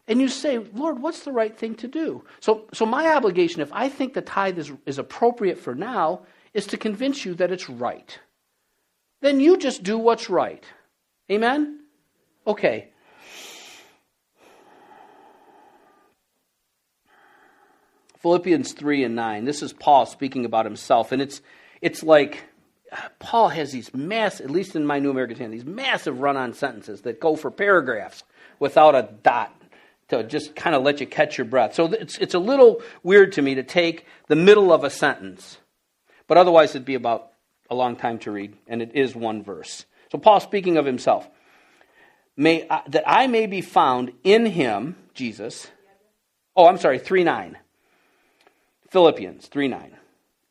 and 0.08 0.22
you 0.22 0.28
say, 0.28 0.60
Lord, 0.60 1.00
what's 1.00 1.24
the 1.24 1.32
right 1.32 1.56
thing 1.58 1.76
to 1.76 1.88
do? 1.88 2.24
So, 2.40 2.66
so 2.74 2.86
my 2.86 3.14
obligation, 3.16 3.62
if 3.62 3.74
I 3.74 3.90
think 3.90 4.14
the 4.14 4.22
tithe 4.22 4.60
is, 4.60 4.72
is 4.86 5.00
appropriate 5.00 5.58
for 5.58 5.74
now, 5.74 6.22
is 6.54 6.68
to 6.68 6.78
convince 6.78 7.26
you 7.26 7.34
that 7.36 7.52
it's 7.52 7.70
right. 7.70 8.20
Then 9.22 9.40
you 9.40 9.58
just 9.58 9.84
do 9.84 9.98
what's 9.98 10.30
right. 10.30 10.64
Amen? 11.32 11.80
Okay. 12.46 12.90
Philippians 18.26 18.74
3 18.74 19.04
and 19.04 19.16
9. 19.16 19.46
This 19.46 19.62
is 19.62 19.72
Paul 19.72 20.08
speaking 20.08 20.46
about 20.46 20.66
himself. 20.66 21.12
And 21.12 21.22
it's, 21.22 21.44
it's 21.80 22.02
like 22.02 22.44
Paul 23.20 23.50
has 23.50 23.72
these 23.72 23.94
mass, 23.94 24.42
at 24.42 24.50
least 24.50 24.76
in 24.76 24.84
my 24.84 24.98
New 24.98 25.12
American 25.12 25.36
Standard, 25.36 25.60
these 25.60 25.64
massive 25.64 26.20
run 26.20 26.36
on 26.36 26.56
sentences 26.56 27.02
that 27.02 27.20
go 27.20 27.36
for 27.36 27.52
paragraphs 27.52 28.24
without 28.58 28.96
a 28.96 29.10
dot 29.22 29.56
to 30.08 30.24
just 30.24 30.56
kind 30.56 30.76
of 30.76 30.82
let 30.82 31.02
you 31.02 31.06
catch 31.06 31.38
your 31.38 31.46
breath. 31.46 31.76
So 31.76 31.86
it's, 31.94 32.18
it's 32.18 32.34
a 32.34 32.40
little 32.40 32.82
weird 33.04 33.34
to 33.34 33.44
me 33.44 33.54
to 33.54 33.64
take 33.64 34.08
the 34.26 34.36
middle 34.36 34.74
of 34.74 34.84
a 34.84 34.90
sentence. 34.90 35.60
But 36.26 36.40
otherwise, 36.40 36.72
it'd 36.72 36.84
be 36.84 36.96
about 36.96 37.32
a 37.70 37.76
long 37.76 37.96
time 37.96 38.18
to 38.22 38.32
read, 38.32 38.58
and 38.68 38.82
it 38.82 38.96
is 38.96 39.16
one 39.16 39.44
verse. 39.44 39.86
So 40.12 40.18
Paul 40.18 40.40
speaking 40.40 40.78
of 40.78 40.86
himself, 40.88 41.30
may, 42.36 42.68
uh, 42.68 42.82
that 42.88 43.04
I 43.06 43.28
may 43.28 43.46
be 43.46 43.62
found 43.62 44.14
in 44.24 44.48
him, 44.48 44.96
Jesus. 45.14 45.68
Oh, 46.56 46.66
I'm 46.66 46.80
sorry, 46.80 46.98
3 46.98 47.24
9. 47.24 47.58
Philippians 48.96 49.48
3 49.48 49.68
9. 49.68 49.98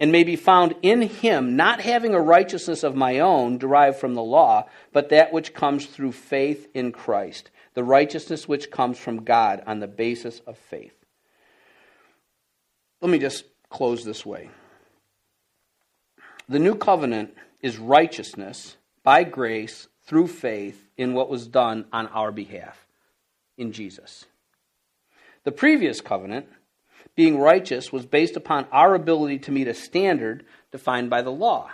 And 0.01 0.13
may 0.13 0.23
be 0.23 0.37
found 0.37 0.75
in 0.83 1.01
him, 1.01 1.57
not 1.57 1.81
having 1.81 2.13
a 2.13 2.21
righteousness 2.21 2.83
of 2.83 2.95
my 2.95 3.21
own 3.21 3.57
derived 3.57 3.97
from 3.97 4.13
the 4.13 4.23
law, 4.23 4.69
but 4.93 5.09
that 5.09 5.33
which 5.33 5.55
comes 5.55 5.87
through 5.87 6.13
faith 6.13 6.69
in 6.75 6.93
Christ, 6.93 7.51
the 7.73 7.83
righteousness 7.83 8.47
which 8.47 8.71
comes 8.71 8.99
from 8.99 9.25
God 9.25 9.63
on 9.67 9.81
the 9.81 9.87
basis 9.87 10.41
of 10.41 10.59
faith. 10.59 10.93
Let 13.01 13.11
me 13.11 13.19
just 13.19 13.47
close 13.71 14.05
this 14.05 14.27
way. 14.27 14.51
The 16.47 16.59
new 16.59 16.75
covenant 16.75 17.35
is 17.63 17.79
righteousness 17.79 18.77
by 19.03 19.25
grace 19.25 19.89
through 20.03 20.27
faith 20.27 20.87
in 20.99 21.15
what 21.15 21.31
was 21.31 21.47
done 21.47 21.87
on 21.95 22.09
our 22.09 22.31
behalf 22.31 22.87
in 23.57 23.73
Jesus. 23.73 24.27
The 25.45 25.53
previous 25.53 26.03
covenant 26.03 26.47
being 27.15 27.39
righteous 27.39 27.93
was 27.93 28.07
based 28.07 28.37
upon 28.37 28.67
our 28.73 28.95
ability 28.95 29.39
to 29.41 29.53
meet 29.53 29.69
a 29.69 29.75
standard 29.75 30.45
defined 30.73 31.11
by 31.11 31.23
the 31.23 31.31
law. 31.31 31.71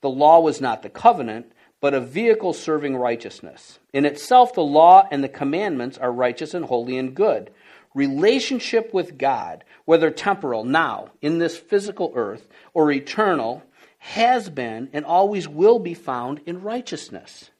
The 0.00 0.10
law 0.10 0.40
was 0.40 0.60
not 0.60 0.82
the 0.82 0.88
covenant, 0.88 1.52
but 1.80 1.94
a 1.94 2.00
vehicle 2.00 2.52
serving 2.52 2.96
righteousness. 2.96 3.78
In 3.92 4.04
itself, 4.04 4.54
the 4.54 4.62
law 4.62 5.06
and 5.10 5.22
the 5.22 5.28
commandments 5.28 5.98
are 5.98 6.12
righteous 6.12 6.54
and 6.54 6.64
holy 6.64 6.98
and 6.98 7.14
good. 7.14 7.50
Relationship 7.94 8.92
with 8.92 9.18
God, 9.18 9.64
whether 9.84 10.10
temporal, 10.10 10.64
now, 10.64 11.10
in 11.20 11.38
this 11.38 11.56
physical 11.56 12.12
earth, 12.14 12.48
or 12.74 12.92
eternal, 12.92 13.62
has 13.98 14.48
been 14.50 14.88
and 14.92 15.04
always 15.04 15.48
will 15.48 15.78
be 15.78 15.94
found 15.94 16.40
in 16.46 16.62
righteousness. 16.62 17.50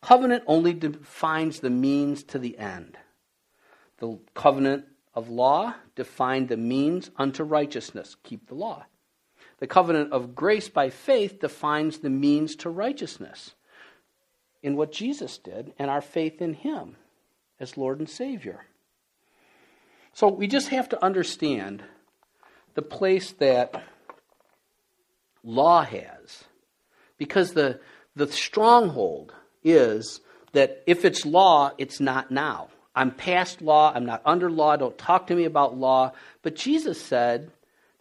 Covenant 0.00 0.44
only 0.46 0.72
defines 0.72 1.60
the 1.60 1.70
means 1.70 2.22
to 2.24 2.38
the 2.38 2.58
end. 2.58 2.96
The 3.98 4.18
covenant 4.34 4.86
of 5.14 5.28
law 5.28 5.74
defined 5.94 6.48
the 6.48 6.56
means 6.56 7.10
unto 7.16 7.44
righteousness. 7.44 8.16
Keep 8.22 8.48
the 8.48 8.54
law. 8.54 8.84
The 9.58 9.66
covenant 9.66 10.12
of 10.12 10.34
grace 10.34 10.68
by 10.68 10.90
faith 10.90 11.40
defines 11.40 11.98
the 11.98 12.10
means 12.10 12.56
to 12.56 12.70
righteousness. 12.70 13.54
in 14.62 14.76
what 14.76 14.92
Jesus 14.92 15.38
did 15.38 15.72
and 15.78 15.90
our 15.90 16.00
faith 16.00 16.40
in 16.40 16.54
Him 16.54 16.96
as 17.58 17.76
Lord 17.76 17.98
and 17.98 18.08
Savior. 18.08 18.64
So 20.12 20.28
we 20.28 20.46
just 20.46 20.68
have 20.68 20.88
to 20.90 21.04
understand 21.04 21.82
the 22.74 22.82
place 22.82 23.32
that 23.32 23.82
law 25.42 25.82
has. 25.82 26.44
Because 27.18 27.52
the, 27.54 27.80
the 28.14 28.26
stronghold 28.28 29.32
is 29.64 30.20
that 30.52 30.82
if 30.86 31.04
it's 31.04 31.24
law, 31.24 31.72
it's 31.78 32.00
not 32.00 32.30
now. 32.30 32.68
I'm 32.94 33.10
past 33.10 33.62
law, 33.62 33.92
I'm 33.94 34.04
not 34.04 34.22
under 34.24 34.50
law, 34.50 34.76
don't 34.76 34.96
talk 34.98 35.26
to 35.28 35.34
me 35.34 35.44
about 35.44 35.78
law. 35.78 36.12
But 36.42 36.56
Jesus 36.56 37.00
said 37.00 37.50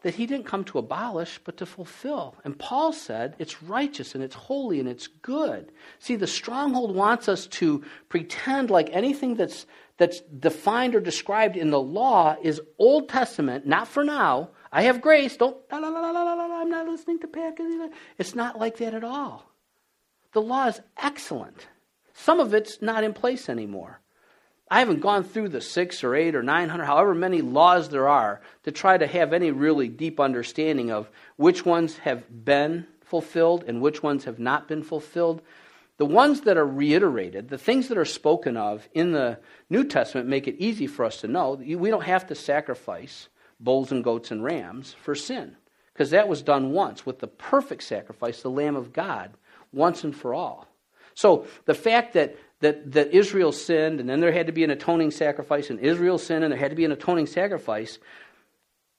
that 0.02 0.16
he 0.16 0.26
didn't 0.26 0.48
come 0.48 0.64
to 0.66 0.80
abolish, 0.80 1.40
but 1.44 1.58
to 1.58 1.66
fulfill. 1.66 2.36
And 2.44 2.58
Paul 2.58 2.92
said 2.92 3.36
it's 3.40 3.64
righteous 3.64 4.16
and 4.16 4.24
it's 4.24 4.36
holy 4.36 4.80
and 4.80 4.90
it's 4.90 5.08
good. 5.08 5.72
See, 6.00 6.16
the 6.16 6.28
stronghold 6.28 6.96
wants 6.96 7.30
us 7.30 7.48
to 7.48 7.84
pretend 8.10 8.70
like 8.70 8.90
anything 8.92 9.36
that's, 9.36 9.66
that's 9.98 10.22
defined 10.22 10.96
or 10.96 11.00
described 11.00 11.56
in 11.56 11.70
the 11.70 11.80
law 11.80 12.36
is 12.42 12.62
Old 12.80 13.10
Testament, 13.10 13.68
not 13.68 13.88
for 13.88 14.04
now. 14.04 14.50
I 14.72 14.84
have 14.84 15.02
grace. 15.02 15.38
Don't, 15.38 15.58
la, 15.72 15.78
la, 15.78 15.90
la, 15.90 16.62
I'm 16.62 16.70
not 16.70 16.88
listening 16.88 17.20
to 17.20 17.28
Pat. 17.28 17.58
It's 18.18 18.36
not 18.36 18.58
like 18.58 18.78
that 18.78 18.94
at 18.94 19.04
all. 19.04 19.46
The 20.34 20.42
law 20.42 20.68
is 20.68 20.82
excellent. 20.98 21.68
Some 22.14 22.40
of 22.40 22.54
it's 22.54 22.82
not 22.82 23.04
in 23.04 23.14
place 23.14 23.50
anymore. 23.50 24.01
I 24.72 24.80
haven't 24.80 25.02
gone 25.02 25.26
through 25.26 25.50
the 25.50 25.60
six 25.60 26.02
or 26.02 26.16
eight 26.16 26.34
or 26.34 26.42
nine 26.42 26.70
hundred, 26.70 26.86
however 26.86 27.14
many 27.14 27.42
laws 27.42 27.90
there 27.90 28.08
are, 28.08 28.40
to 28.64 28.72
try 28.72 28.98
to 28.98 29.06
have 29.06 29.34
any 29.34 29.52
really 29.52 29.90
deep 29.90 30.18
understanding 30.18 30.92
of 30.92 31.10
which 31.36 31.66
ones 31.66 31.98
have 31.98 32.24
been 32.46 32.88
fulfilled 33.02 33.66
and 33.68 33.82
which 33.82 34.02
ones 34.02 34.24
have 34.24 34.40
not 34.40 34.70
been 34.70 34.82
fulfilled. 34.82 35.42
The 35.98 36.06
ones 36.06 36.42
that 36.42 36.56
are 36.56 36.66
reiterated, 36.66 37.50
the 37.50 37.58
things 37.58 37.90
that 37.90 37.98
are 37.98 38.06
spoken 38.06 38.56
of 38.56 38.88
in 38.94 39.12
the 39.12 39.40
New 39.70 39.84
Testament, 39.84 40.30
make 40.30 40.48
it 40.48 40.56
easy 40.58 40.88
for 40.88 41.04
us 41.04 41.18
to 41.18 41.28
know. 41.28 41.56
We 41.56 41.90
don't 41.90 42.06
have 42.06 42.28
to 42.28 42.36
sacrifice 42.36 43.28
bulls 43.60 43.92
and 43.92 44.06
goats 44.06 44.32
and 44.32 44.42
rams 44.42 44.96
for 45.04 45.16
sin, 45.16 45.58
because 45.94 46.12
that 46.12 46.30
was 46.30 46.42
done 46.42 46.72
once 46.72 47.06
with 47.06 47.20
the 47.20 47.28
perfect 47.28 47.84
sacrifice, 47.84 48.42
the 48.42 48.50
Lamb 48.50 48.78
of 48.78 48.94
God, 48.94 49.32
once 49.74 50.06
and 50.06 50.16
for 50.16 50.34
all. 50.34 50.66
So 51.14 51.46
the 51.66 51.74
fact 51.74 52.14
that 52.14 52.38
that, 52.62 52.92
that 52.94 53.14
Israel 53.14 53.52
sinned, 53.52 54.00
and 54.00 54.10
then 54.10 54.20
there 54.20 54.32
had 54.32 54.48
to 54.48 54.54
be 54.54 54.64
an 54.64 54.72
atoning 54.72 55.12
sacrifice, 55.12 55.70
and 55.70 55.80
Israel 55.80 56.18
sinned, 56.18 56.44
and 56.44 56.52
there 56.52 56.60
had 56.60 56.72
to 56.72 56.76
be 56.76 56.86
an 56.86 56.92
atoning 56.92 57.28
sacrifice. 57.28 58.00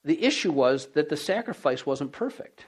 The 0.05 0.23
issue 0.23 0.53
was 0.53 0.87
that 0.95 1.09
the 1.09 1.17
sacrifice 1.17 1.87
wasn't 1.87 2.13
perfect. 2.13 2.67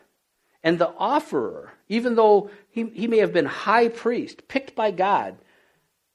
And 0.63 0.79
the 0.79 0.95
offerer, 0.97 1.73
even 1.89 2.15
though 2.15 2.51
he, 2.71 2.85
he 2.95 3.07
may 3.07 3.19
have 3.19 3.33
been 3.33 3.45
high 3.45 3.89
priest, 3.89 4.49
picked 4.49 4.75
by 4.75 4.93
God, 4.93 5.37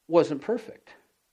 wasn't 0.07 0.41
perfect. 0.41 0.89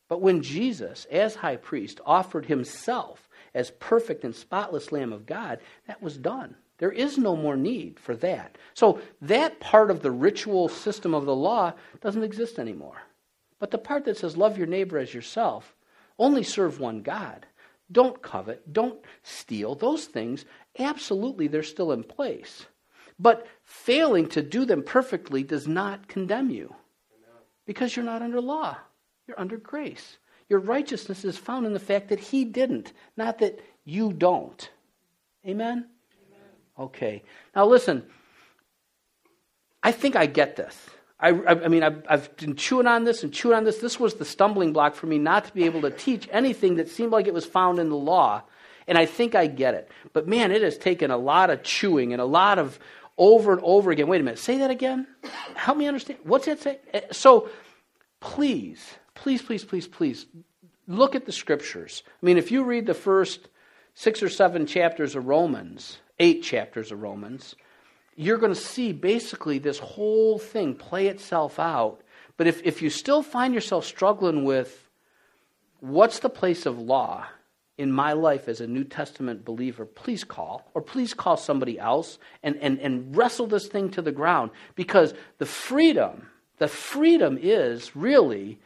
But 0.09 0.21
when 0.21 0.43
Jesus, 0.43 1.07
as 1.11 1.37
high 1.37 1.57
priest, 1.57 2.01
offered 2.05 2.47
himself 2.47 3.29
as 3.55 3.71
perfect 3.71 4.25
and 4.25 4.35
spotless 4.35 4.93
Lamb 4.93 5.13
of 5.13 5.25
God, 5.25 5.61
that 5.87 6.03
was 6.03 6.19
done. 6.19 6.57
There 6.79 6.93
is 6.93 7.17
no 7.17 7.37
more 7.37 7.57
need 7.57 7.99
for 7.99 8.15
that. 8.17 8.59
So 8.75 9.01
that 9.23 9.61
part 9.61 9.91
of 9.91 10.03
the 10.03 10.11
ritual 10.11 10.69
system 10.69 11.15
of 11.15 11.25
the 11.25 11.35
law 11.35 11.73
doesn't 12.03 12.23
exist 12.23 12.59
anymore. 12.59 13.01
But 13.59 13.71
the 13.71 13.79
part 13.79 14.05
that 14.05 14.19
says, 14.19 14.37
love 14.37 14.59
your 14.59 14.67
neighbor 14.67 14.99
as 14.99 15.15
yourself, 15.15 15.75
only 16.19 16.43
serve 16.43 16.81
one 16.81 17.03
God. 17.03 17.47
Don't 17.91 18.21
covet, 18.21 18.73
don't 18.73 18.99
steal. 19.23 19.75
Those 19.75 20.07
things, 20.07 20.45
absolutely, 20.79 21.47
they're 21.47 21.63
still 21.63 21.93
in 21.93 22.03
place. 22.03 22.67
But 23.19 23.47
failing 23.65 24.29
to 24.31 24.43
do 24.43 24.65
them 24.65 24.83
perfectly 24.83 25.43
does 25.43 25.67
not 25.67 26.09
condemn 26.09 26.51
you 26.51 26.75
because 27.65 27.97
you're 27.97 28.05
not 28.05 28.23
under 28.23 28.41
law, 28.41 28.77
you're 29.27 29.41
under 29.41 29.57
grace. 29.57 30.19
Your 30.49 30.61
righteousness 30.61 31.25
is 31.25 31.37
found 31.37 31.67
in 31.67 31.73
the 31.73 31.81
fact 31.81 32.09
that 32.09 32.21
He 32.21 32.45
didn't, 32.45 32.93
not 33.17 33.39
that 33.39 33.59
you 33.85 34.13
don't. 34.13 34.71
Amen? 35.47 35.87
Amen. 36.29 36.49
Okay. 36.79 37.23
Now 37.55 37.67
listen, 37.67 38.05
I 39.83 39.93
think 39.93 40.15
I 40.17 40.27
get 40.27 40.57
this. 40.57 40.77
I, 41.19 41.31
I, 41.31 41.69
mean, 41.69 41.83
I've, 41.83 42.05
I've, 42.09 42.37
been 42.37 42.57
chewing 42.57 42.87
on 42.87 43.05
this 43.05 43.23
and 43.23 43.33
chewing 43.33 43.57
on 43.57 43.65
this. 43.65 43.79
This 43.79 43.99
was 43.99 44.15
the 44.15 44.25
stumbling 44.25 44.75
block 44.75 44.95
for 44.95 45.07
me 45.07 45.19
not 45.19 45.47
to 45.47 45.55
be 45.55 45.65
able 45.65 45.81
to 45.83 45.91
teach 45.91 46.29
anything 46.31 46.77
that 46.77 46.89
seemed 46.89 47.11
like 47.11 47.27
it 47.27 47.33
was 47.33 47.47
found 47.47 47.79
in 47.79 47.89
the 47.89 47.97
law. 47.97 48.43
And 48.87 48.99
I 48.99 49.07
think 49.07 49.35
I 49.35 49.47
get 49.47 49.75
it. 49.75 49.91
But 50.13 50.29
man, 50.29 50.53
it 50.53 50.63
has 50.63 50.77
taken 50.77 51.11
a 51.11 51.17
lot 51.17 51.49
of 51.49 51.63
chewing 51.63 52.13
and 52.13 52.21
a 52.21 52.27
lot 52.27 52.59
of 52.59 52.79
over 53.17 53.53
and 53.53 53.63
over 53.65 53.91
again. 53.91 54.09
Wait 54.09 54.21
a 54.21 54.25
minute, 54.25 54.39
say 54.39 54.59
that 54.59 54.71
again? 54.71 55.07
Help 55.55 55.79
me 55.79 55.87
understand. 55.89 56.19
What's 56.23 56.47
that 56.47 56.61
say? 56.61 56.81
Eh, 56.93 57.01
so 57.13 57.49
please, 58.21 58.85
please, 59.15 59.41
please, 59.41 59.65
please, 59.65 59.89
please 59.89 60.27
look 60.87 61.15
at 61.15 61.25
the 61.25 61.33
scriptures. 61.33 62.03
I 62.23 62.27
mean, 62.27 62.37
if 62.37 62.51
you 62.51 62.63
read 62.63 62.87
the 62.87 62.95
first 62.95 63.49
six 63.95 64.23
or 64.23 64.29
seven 64.29 64.67
chapters 64.67 65.17
of 65.17 65.27
Romans, 65.27 65.99
eight 66.19 66.43
chapters 66.43 66.93
of 66.93 67.01
Romans, 67.01 67.57
you're 68.17 68.39
going 68.39 68.53
to 68.55 68.61
see 68.61 68.93
basically 68.93 69.59
this 69.59 69.79
whole 69.79 70.39
thing 70.39 70.75
play 70.75 71.07
itself 71.07 71.59
out. 71.61 72.01
But 72.37 72.47
if, 72.47 72.63
if 72.65 72.83
you 72.83 72.91
still 72.91 73.23
find 73.23 73.55
yourself 73.55 73.85
struggling 73.85 74.45
with 74.45 74.89
what's 75.81 76.19
the 76.19 76.31
place 76.31 76.67
of 76.67 76.79
law 76.79 77.27
in 77.79 77.93
my 77.93 78.15
life 78.15 78.49
as 78.49 78.61
a 78.61 78.67
New 78.67 78.85
Testament 78.85 79.45
believer, 79.45 79.85
please 79.85 80.25
call, 80.25 80.71
or 80.73 80.81
please 80.81 81.13
call 81.13 81.37
somebody 81.37 81.79
else 81.79 82.19
and, 82.43 82.57
and, 82.57 82.79
and 82.81 83.15
wrestle 83.15 83.47
this 83.47 83.67
thing 83.67 83.91
to 83.91 84.03
the 84.03 84.13
ground. 84.13 84.51
Because 84.75 85.13
the 85.39 85.47
freedom, 85.47 86.29
the 86.59 86.69
freedom 86.69 87.39
is 87.41 87.95
really 87.95 88.59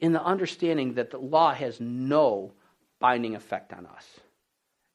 in 0.00 0.12
the 0.12 0.22
understanding 0.22 0.94
that 0.94 1.10
the 1.10 1.18
law 1.18 1.54
has 1.54 1.80
no 1.80 2.52
binding 2.98 3.36
effect 3.36 3.72
on 3.72 3.86
us. 3.86 4.20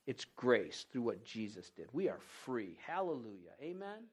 It's 0.05 0.25
grace 0.35 0.85
through 0.91 1.03
what 1.03 1.23
Jesus 1.23 1.69
did. 1.69 1.87
We 1.93 2.09
are 2.09 2.19
free. 2.45 2.77
Hallelujah. 2.85 3.51
Amen. 3.61 4.03